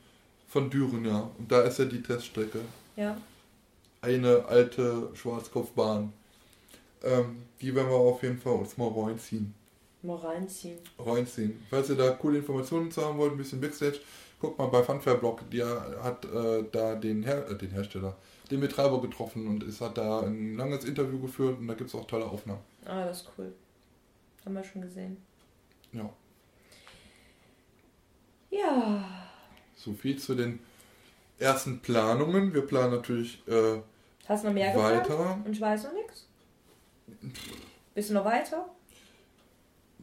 [0.48, 1.30] von Düren, ja.
[1.38, 2.60] Und da ist ja die Teststrecke.
[2.96, 3.18] Ja.
[4.06, 6.14] Eine alte Schwarzkopfbahn.
[7.04, 9.54] Ähm, die werden wir auf jeden Fall uns mal reinziehen.
[10.04, 10.78] Mal reinziehen.
[11.00, 11.64] reinziehen.
[11.72, 14.00] Falls ihr da coole Informationen zu haben wollt, ein bisschen Backstage,
[14.40, 15.42] guckt mal bei Funfair Blog.
[15.50, 18.16] Der hat äh, da den, Her äh, den Hersteller,
[18.52, 21.96] den Betreiber getroffen und ist, hat da ein langes Interview geführt und da gibt es
[21.96, 22.62] auch tolle Aufnahmen.
[22.86, 23.52] Ah, das ist cool.
[24.46, 25.18] Haben wir schon gesehen.
[25.94, 26.10] Ja,
[28.52, 29.04] Ja.
[29.76, 30.60] so viel zu den
[31.40, 32.54] ersten Planungen.
[32.54, 33.80] Wir planen natürlich äh,
[34.28, 35.10] Hast du noch mehr geplant?
[35.10, 35.40] weiter.
[35.46, 36.28] Und ich weiß noch nichts?
[37.94, 38.66] Bist du noch weiter?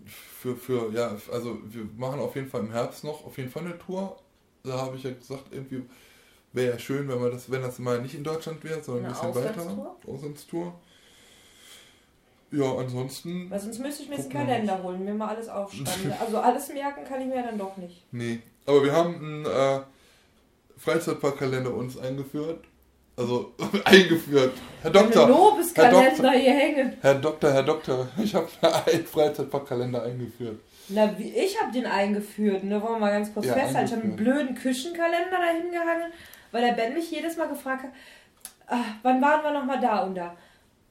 [0.07, 3.65] Für, für, ja, also wir machen auf jeden Fall im Herbst noch auf jeden Fall
[3.65, 4.17] eine Tour.
[4.65, 5.85] Da habe ich ja gesagt, irgendwie
[6.53, 9.15] wäre ja schön, wenn man das, wenn das mal nicht in Deutschland wäre, sondern ein
[9.15, 9.61] Eine bisschen weiter.
[9.61, 10.15] Auslandstour?
[10.15, 10.81] Auslandstour.
[12.51, 13.51] Ja, ansonsten.
[13.51, 16.13] Weil sonst müsste ich mir jetzt einen Kalender holen, mir mal alles aufschreiben.
[16.21, 18.05] also alles merken kann ich mir dann doch nicht.
[18.13, 18.41] Nee.
[18.67, 19.81] Aber wir haben einen äh,
[20.77, 22.65] Freizeitparkkalender uns eingeführt.
[23.17, 23.53] Also
[23.85, 24.53] eingeführt.
[24.81, 25.29] Herr Doktor.
[25.75, 26.31] Herr Doktor.
[26.33, 26.97] hier hängen.
[27.01, 28.49] Herr Doktor, Herr Doktor, ich habe
[28.87, 30.59] einen Freizeitparkkalender eingeführt.
[30.89, 32.81] Na, wie, ich habe den eingeführt, ne?
[32.83, 33.87] Wollen wir mal ganz kurz Ja, festhalten.
[33.87, 36.13] Ich habe einen blöden Küchenkalender dahin gehangen,
[36.51, 37.91] weil der Ben mich jedes Mal gefragt hat,
[38.67, 40.35] ah, wann waren wir nochmal da und da?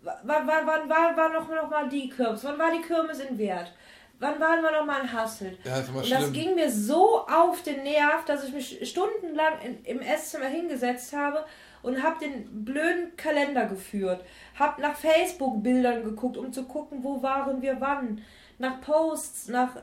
[0.01, 2.43] W- Wann, wann, wann war, war noch, noch mal die Kirmes?
[2.43, 3.71] Wann war die Kirmes in Wert?
[4.19, 5.57] Wann waren wir nochmal in Hasselt?
[5.63, 9.83] Ja, immer Und das ging mir so auf den Nerv, dass ich mich stundenlang in,
[9.85, 11.43] im Esszimmer hingesetzt habe
[11.83, 14.23] und habe den blöden Kalender geführt.
[14.57, 18.21] Hab nach Facebook-Bildern geguckt, um zu gucken, wo waren wir wann.
[18.59, 19.75] Nach Posts, nach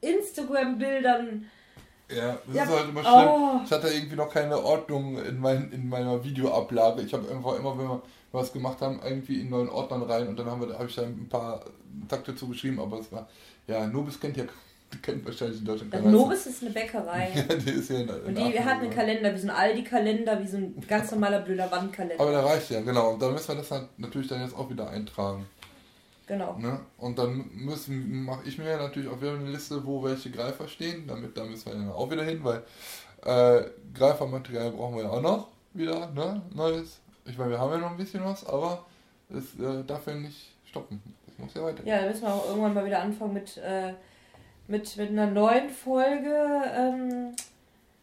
[0.00, 1.50] Instagram-Bildern.
[2.10, 3.28] Ja, das Ja, ist halt immer schlimm.
[3.28, 3.60] oh.
[3.64, 7.02] Ich hatte irgendwie noch keine Ordnung in, mein, in meiner Videoablage.
[7.02, 10.38] Ich habe einfach immer, wenn wir was gemacht haben, irgendwie in neuen Ordnern rein und
[10.38, 11.64] dann habe ich da ein paar
[12.08, 13.28] Takte zugeschrieben, aber es war,
[13.66, 14.44] ja, Nobis kennt ja,
[15.02, 16.12] kennt wahrscheinlich in Deutschland Das keiner.
[16.12, 17.30] Nobis ist eine Bäckerei.
[17.34, 18.90] Ja, die ist ja in, in Und die Aachen, hat einen.
[18.90, 22.20] Kalender, wie so ein Aldi-Kalender, wie so ein ganz normaler blöder Wandkalender.
[22.20, 23.10] Aber der reicht ja, genau.
[23.10, 25.46] Und dann müssen wir das halt natürlich dann jetzt auch wieder eintragen.
[26.26, 26.58] Genau.
[26.58, 26.80] Ne?
[26.98, 31.06] Und dann müssen mache ich mir natürlich auch wieder eine Liste, wo welche Greifer stehen.
[31.06, 32.62] Damit da müssen wir dann auch wieder hin, weil
[33.24, 33.64] äh,
[33.94, 36.42] Greifermaterial brauchen wir ja auch noch wieder, ne?
[36.54, 36.98] Neues.
[37.24, 38.84] Ich meine, wir haben ja noch ein bisschen was, aber
[39.30, 41.00] es äh, darf ja nicht stoppen.
[41.26, 41.84] Es muss ja weiter.
[41.84, 43.92] Ja, da müssen wir auch irgendwann mal wieder anfangen mit, äh,
[44.68, 46.62] mit, mit einer neuen Folge.
[46.74, 47.34] Ähm,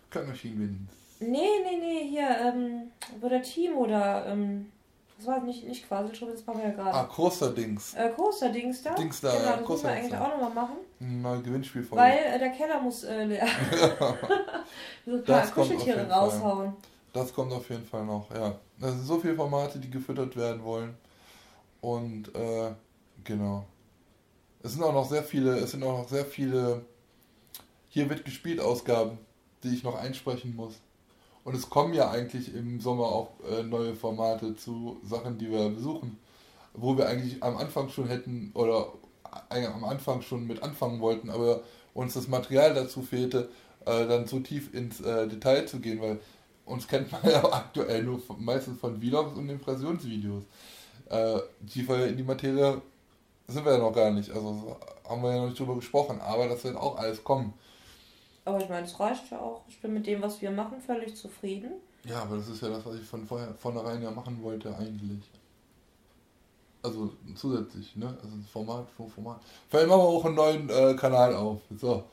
[0.10, 0.90] Kein Maschinenwind.
[1.20, 2.92] nee, nee, nee, hier, ähm,
[3.22, 4.72] wo der Timo da, ähm,
[5.18, 6.94] das war nicht, nicht Quasselschrift, das machen wir ja gerade.
[6.94, 7.94] Ah, großer Dings.
[7.94, 8.96] Äh, Coaster-Dings da.
[8.96, 12.04] Dings da, genau, das müssen wir eigentlich Dings auch nochmal machen, neue Gewinnspielfolge.
[12.04, 13.48] weil äh, der Keller muss äh, leer.
[15.06, 16.20] so ein paar Kuscheltiere jeden Fall.
[16.20, 16.74] raushauen.
[17.14, 18.56] Das kommt auf jeden Fall noch, ja.
[18.78, 20.96] Das sind so viele Formate, die gefüttert werden wollen.
[21.80, 22.72] Und äh,
[23.24, 23.66] genau.
[24.66, 26.84] Es sind auch noch sehr viele, es sind auch noch sehr viele
[27.88, 29.20] hier wird gespielt Ausgaben,
[29.64, 30.74] die ich noch einsprechen muss.
[31.44, 35.70] Und es kommen ja eigentlich im Sommer auch äh, neue Formate zu Sachen, die wir
[35.70, 36.18] besuchen,
[36.74, 38.92] wo wir eigentlich am Anfang schon hätten oder
[39.52, 41.62] äh, am Anfang schon mit anfangen wollten, aber
[41.94, 43.50] uns das Material dazu fehlte,
[43.86, 46.20] äh, dann so tief ins Detail zu gehen, weil
[46.66, 50.44] uns kennt man ja aktuell nur meistens von Vlogs und Impressionsvideos.
[51.68, 52.82] Tiefer in die Materie
[53.48, 54.78] sind wir ja noch gar nicht, also
[55.08, 57.54] haben wir ja noch nicht drüber gesprochen, aber das wird auch alles kommen.
[58.44, 59.62] Aber ich meine, es reicht ja auch.
[59.68, 61.74] Ich bin mit dem, was wir machen, völlig zufrieden.
[62.04, 65.24] Ja, aber das ist ja das, was ich von vorher, vornherein ja machen wollte eigentlich.
[66.84, 68.16] Also zusätzlich, ne?
[68.22, 69.42] Also ein Format vom Format.
[69.70, 71.62] Vielleicht machen wir auch einen neuen äh, Kanal auf.
[71.76, 72.04] So.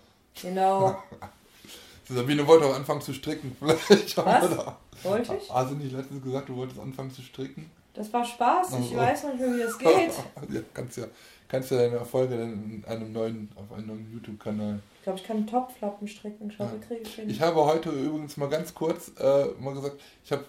[0.40, 0.96] Genau.
[2.08, 3.54] Sabine wollte auch anfangen zu stricken.
[3.60, 4.74] Vielleicht was?
[5.02, 5.50] Wollte ich?
[5.50, 7.70] Hast du nicht letztens gesagt, du wolltest anfangen zu stricken?
[7.94, 8.96] Das war Spaß, ich also.
[8.96, 9.90] weiß nicht mehr, wie das geht.
[10.54, 11.04] ja, kannst ja,
[11.48, 15.46] kannst ja deine Erfolge in einem neuen, auf einem neuen YouTube-Kanal ich glaube, ich kann
[15.48, 16.52] Topflappen stricken.
[16.52, 16.74] Schau, ja.
[16.86, 17.28] kriege ich hin.
[17.28, 20.44] Ich habe heute übrigens mal ganz kurz, äh, mal gesagt, ich habe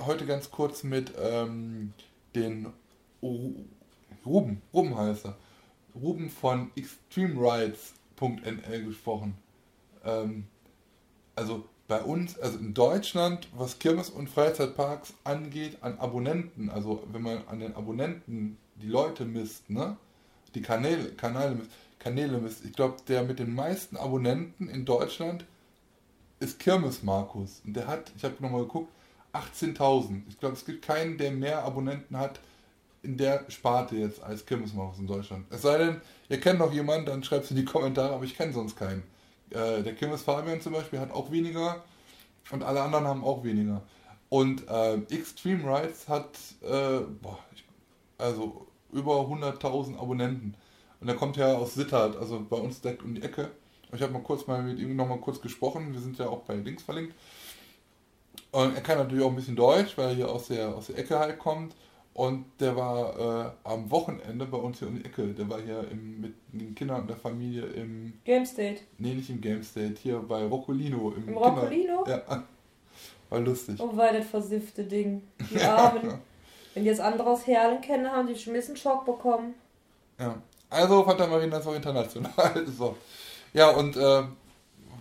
[0.00, 1.94] heute ganz kurz mit ähm,
[2.34, 2.70] den
[3.22, 5.38] Ruben, Ruben heißt er,
[5.94, 9.38] Ruben von extremerides.nl gesprochen.
[10.04, 10.46] Ähm,
[11.34, 17.22] also bei uns, also in Deutschland, was Kirmes- und Freizeitparks angeht, an Abonnenten, also wenn
[17.22, 19.96] man an den Abonnenten die Leute misst, ne,
[20.54, 22.64] die Kanäle, Kanäle misst, Kanäle misst.
[22.64, 25.44] Ich glaube, der mit den meisten Abonnenten in Deutschland
[26.40, 27.62] ist Kirmes Markus.
[27.64, 28.92] Und der hat, ich habe nochmal geguckt,
[29.32, 30.22] 18.000.
[30.28, 32.40] Ich glaube, es gibt keinen, der mehr Abonnenten hat
[33.02, 35.46] in der Sparte jetzt als Kirmes Markus in Deutschland.
[35.50, 38.36] Es sei denn, ihr kennt noch jemanden, dann schreibt es in die Kommentare, aber ich
[38.36, 39.02] kenne sonst keinen.
[39.50, 41.84] Äh, der Kirmes Fabian zum Beispiel hat auch weniger
[42.50, 43.82] und alle anderen haben auch weniger.
[44.28, 47.38] Und äh, Extreme Rights hat äh, boah,
[48.18, 50.54] also über 100.000 Abonnenten.
[51.00, 53.50] Und er kommt ja aus Sittard, also bei uns direkt um die Ecke.
[53.92, 55.92] Ich habe mal kurz mal mit ihm noch mal kurz gesprochen.
[55.92, 57.14] Wir sind ja auch bei Links verlinkt.
[58.50, 60.98] Und er kann natürlich auch ein bisschen Deutsch, weil er hier aus der, aus der
[60.98, 61.74] Ecke halt kommt.
[62.16, 65.34] Und der war äh, am Wochenende bei uns hier um die Ecke.
[65.34, 68.14] Der war hier im, mit den Kindern und der Familie im.
[68.24, 68.80] Game State.
[68.96, 71.12] Nee, nicht im Game State, hier bei Roccolino.
[71.14, 72.06] Im, Im Roccolino?
[72.08, 72.44] Ja.
[73.28, 73.78] War lustig.
[73.80, 75.24] Oh, war das versiffte Ding.
[75.50, 76.14] Die Armen.
[76.72, 79.52] Wenn die jetzt andere aus Herlen kennen, haben die schon ein bisschen Schock bekommen.
[80.18, 80.40] Ja.
[80.70, 82.64] Also Fata Marina ist auch international.
[82.78, 82.96] so.
[83.52, 84.22] Ja, und äh,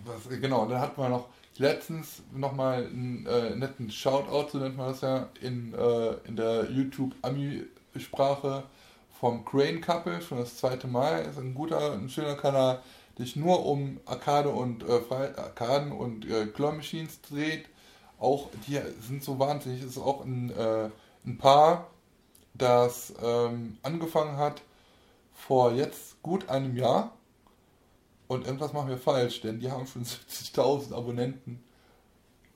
[0.03, 4.89] was, genau, dann hatten wir noch letztens nochmal einen äh, netten Shoutout, so nennt man
[4.89, 8.63] das ja, in, äh, in der YouTube-Ami-Sprache
[9.19, 11.21] vom Crane Couple, schon das zweite Mal.
[11.21, 12.81] Ist ein guter, ein schöner Kanal,
[13.17, 17.65] der sich nur um Arcade und äh, Arkaden und äh, Claw Machines dreht.
[18.19, 19.81] Auch die sind so wahnsinnig.
[19.81, 20.89] Es ist auch ein, äh,
[21.25, 21.87] ein Paar,
[22.53, 24.61] das ähm, angefangen hat,
[25.33, 27.11] vor jetzt gut einem Jahr
[28.27, 31.63] und irgendwas machen wir falsch, denn die haben schon 70.000 Abonnenten.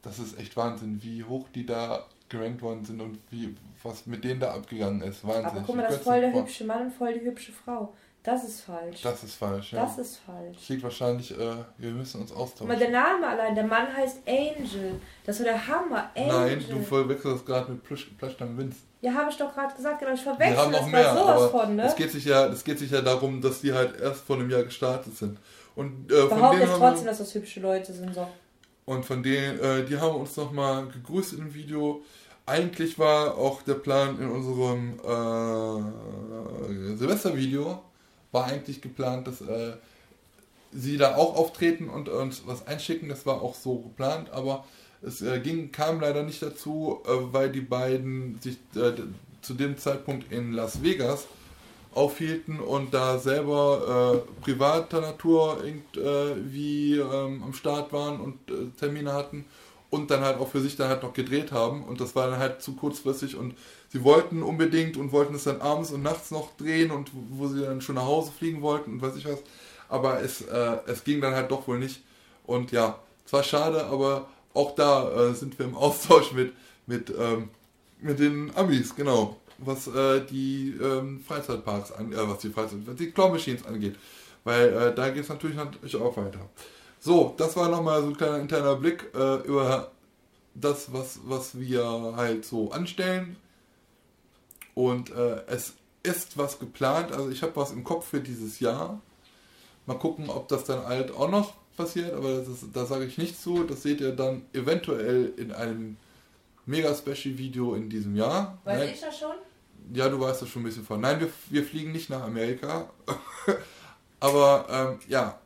[0.02, 4.24] Das ist echt Wahnsinn, wie hoch die da gerankt worden sind und wie was mit
[4.24, 5.26] denen da abgegangen ist.
[5.26, 5.46] Wahnsinn.
[5.46, 7.94] Aber guck mal, das ist voll der hübsche Mann und voll die hübsche Frau.
[8.22, 9.02] Das ist falsch.
[9.02, 9.82] Das ist falsch, ja.
[9.82, 10.58] Das ist falsch.
[10.58, 12.70] Das liegt wahrscheinlich, äh, wir müssen uns austauschen.
[12.70, 15.00] Aber der Name allein, der Mann heißt Angel.
[15.26, 16.58] Das war der Hammer, Angel.
[16.58, 17.82] Nein, du verwechselst gerade mit
[18.18, 18.80] Plashtam Vince.
[19.02, 21.76] Ja, habe ich doch gerade gesagt, genau, ich verwechsel haben noch das mehr, sowas von,
[21.78, 21.84] ne?
[21.84, 24.50] Es geht, sich ja, es geht sich ja darum, dass die halt erst vor einem
[24.50, 25.40] Jahr gestartet sind.
[25.80, 28.28] Und, äh, Behaupte jetzt trotzdem, wir, dass das hübsche Leute sind, so.
[28.84, 32.02] Und von denen, äh, die haben uns nochmal gegrüßt im Video.
[32.46, 37.82] Eigentlich war auch der Plan in unserem äh, Silvestervideo,
[38.34, 39.78] war eigentlich geplant, dass äh,
[40.74, 43.08] sie da auch auftreten und uns was einschicken.
[43.08, 44.66] Das war auch so geplant, aber
[45.02, 48.92] es äh, ging, kam leider nicht dazu, äh, weil die beiden sich äh,
[49.42, 51.26] zu dem Zeitpunkt in Las Vegas
[51.94, 59.14] aufhielten und da selber äh, privater Natur irgendwie ähm, am Start waren und äh, Termine
[59.14, 59.46] hatten
[59.90, 62.40] und dann halt auch für sich dann halt noch gedreht haben und das war dann
[62.40, 63.56] halt zu kurzfristig und
[63.90, 67.62] sie wollten unbedingt und wollten es dann abends und nachts noch drehen und wo sie
[67.62, 69.40] dann schon nach Hause fliegen wollten und weiß ich was,
[69.90, 72.02] aber es, äh, es ging dann halt doch wohl nicht
[72.46, 76.54] und ja, zwar schade, aber auch da äh, sind wir im Austausch mit,
[76.86, 77.50] mit, ähm,
[78.00, 82.96] mit den Amis, genau, was äh, die ähm, Freizeitparks an, äh, was die Freizeit, was
[82.96, 83.96] die Claw Machines angeht.
[84.44, 86.50] Weil äh, da geht es natürlich, natürlich auch weiter.
[87.00, 89.92] So, das war nochmal so ein kleiner interner Blick äh, über
[90.56, 93.38] das, was, was wir halt so anstellen.
[94.76, 99.02] Und äh, es ist was geplant, also ich habe was im Kopf für dieses Jahr.
[99.86, 103.64] Mal gucken, ob das dann halt auch noch passiert, aber da sage ich nicht zu.
[103.64, 105.98] Das seht ihr dann eventuell in einem
[106.66, 108.60] mega Special Video in diesem Jahr.
[108.64, 109.36] Weiß Nein, ich das schon?
[109.94, 111.02] Ja, du weißt das schon ein bisschen von.
[111.02, 112.90] Nein, wir, wir fliegen nicht nach Amerika.
[114.20, 115.40] Aber ähm, ja,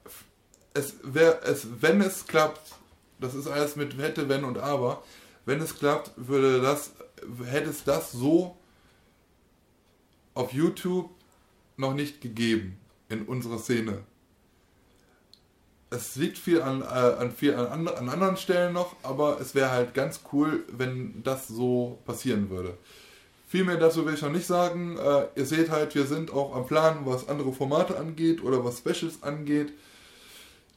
[0.74, 2.74] es wär, es, wenn es klappt,
[3.20, 5.04] das ist alles mit hätte, wenn und aber,
[5.46, 6.92] wenn es klappt, würde das,
[7.46, 8.58] hätte es das so
[10.34, 11.12] auf YouTube
[11.78, 12.80] noch nicht gegeben
[13.10, 14.04] in unserer Szene.
[15.92, 19.70] Es liegt viel an, äh, an, viel an, an anderen Stellen noch, aber es wäre
[19.70, 22.78] halt ganz cool, wenn das so passieren würde.
[23.54, 24.98] Viel mehr dazu will ich noch nicht sagen.
[24.98, 28.80] Äh, ihr seht halt, wir sind auch am Plan, was andere Formate angeht oder was
[28.80, 29.74] Specials angeht.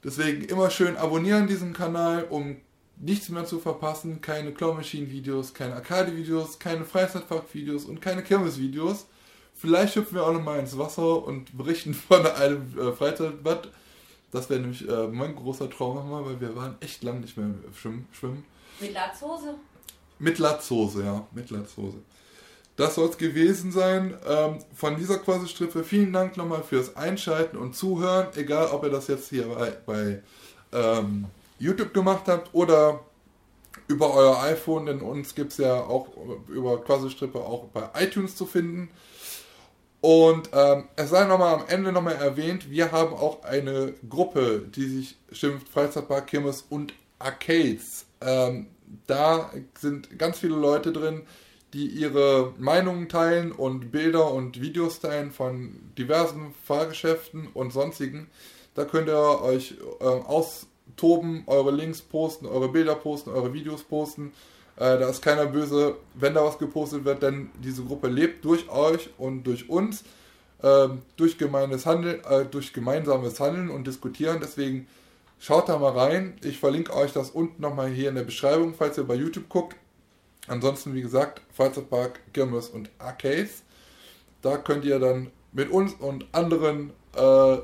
[0.04, 2.58] Deswegen immer schön abonnieren diesen Kanal, um
[2.96, 4.20] nichts mehr zu verpassen.
[4.20, 9.06] Keine Claw Machine Videos, keine Arcade Videos, keine Freizeitpark Videos und keine Kirmes Videos.
[9.54, 13.70] Vielleicht hüpfen wir auch noch mal ins Wasser und berichten von einem äh, Freizeitbad.
[14.32, 17.54] Das wäre nämlich äh, mein großer Traum nochmal, weil wir waren echt lang nicht mehr
[17.74, 18.06] schwimmen.
[18.12, 18.44] schwimmen.
[18.80, 19.54] Mit Latzhose?
[20.18, 21.96] Mit Latzhose, ja, mit Latzhose.
[22.76, 24.14] Das soll es gewesen sein.
[24.28, 28.28] Ähm, von dieser Quasi-Strippe vielen Dank nochmal fürs Einschalten und Zuhören.
[28.36, 30.22] Egal, ob ihr das jetzt hier bei, bei
[30.72, 31.26] ähm,
[31.58, 33.00] YouTube gemacht habt oder
[33.88, 36.08] über euer iPhone, denn uns gibt es ja auch
[36.48, 38.90] über Quasi-Strippe auch bei iTunes zu finden.
[40.00, 44.86] Und ähm, es sei nochmal am Ende nochmal erwähnt, wir haben auch eine Gruppe, die
[44.86, 48.06] sich schimpft Freizeitpark, Kirmes und Arcades.
[48.20, 48.68] Ähm,
[49.06, 51.22] da sind ganz viele Leute drin,
[51.76, 58.28] die ihre Meinungen teilen und Bilder und Videos teilen von diversen Fahrgeschäften und sonstigen.
[58.74, 64.32] Da könnt ihr euch äh, austoben, eure Links posten, eure Bilder posten, eure Videos posten.
[64.76, 68.70] Äh, da ist keiner böse, wenn da was gepostet wird, denn diese Gruppe lebt durch
[68.70, 70.02] euch und durch uns,
[70.62, 74.38] äh, durch gemeines Handeln, äh, durch gemeinsames Handeln und Diskutieren.
[74.40, 74.86] Deswegen
[75.38, 76.38] schaut da mal rein.
[76.42, 79.76] Ich verlinke euch das unten nochmal hier in der Beschreibung, falls ihr bei YouTube guckt.
[80.48, 83.62] Ansonsten, wie gesagt, Freizeitpark, Kirmes und Arcades.
[84.42, 87.58] Da könnt ihr dann mit uns und anderen äh,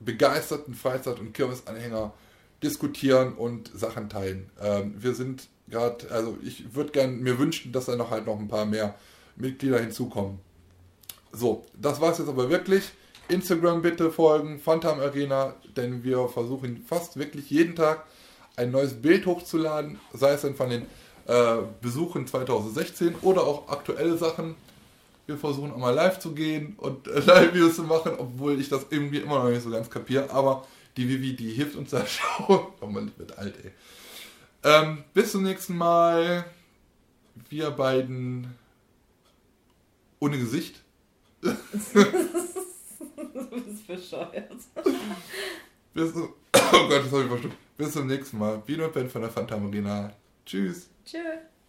[0.00, 2.12] begeisterten Freizeit- und Kirmesanhänger
[2.62, 4.50] diskutieren und Sachen teilen.
[4.60, 8.38] Ähm, wir sind gerade, also ich würde gerne mir wünschen, dass da noch halt noch
[8.38, 8.94] ein paar mehr
[9.36, 10.38] Mitglieder hinzukommen.
[11.32, 12.90] So, das war es jetzt aber wirklich.
[13.28, 18.04] Instagram bitte folgen, Phantom Arena, denn wir versuchen fast wirklich jeden Tag
[18.56, 20.86] ein neues Bild hochzuladen, sei es dann von den
[21.30, 24.56] äh, Besuchen 2016 oder auch aktuelle Sachen.
[25.26, 28.86] Wir versuchen auch mal live zu gehen und äh, Live-Videos zu machen, obwohl ich das
[28.90, 30.66] irgendwie immer noch nicht so ganz kapiere, aber
[30.96, 32.66] die Vivi, die hilft uns da schon.
[32.80, 33.70] oh man, ich wird alt, ey.
[34.64, 36.44] Ähm, bis zum nächsten Mal.
[37.48, 38.52] Wir beiden
[40.18, 40.82] ohne Gesicht.
[41.40, 41.54] du
[43.50, 44.50] bist bescheuert.
[45.94, 46.24] Bis zum,
[46.54, 47.54] oh Gott, das habe ich verstimmt.
[47.78, 48.60] Bis zum nächsten Mal.
[48.66, 50.12] Vino Ben von der Phantom Arena.
[50.44, 50.90] Tschüss.
[51.10, 51.59] Tschüss.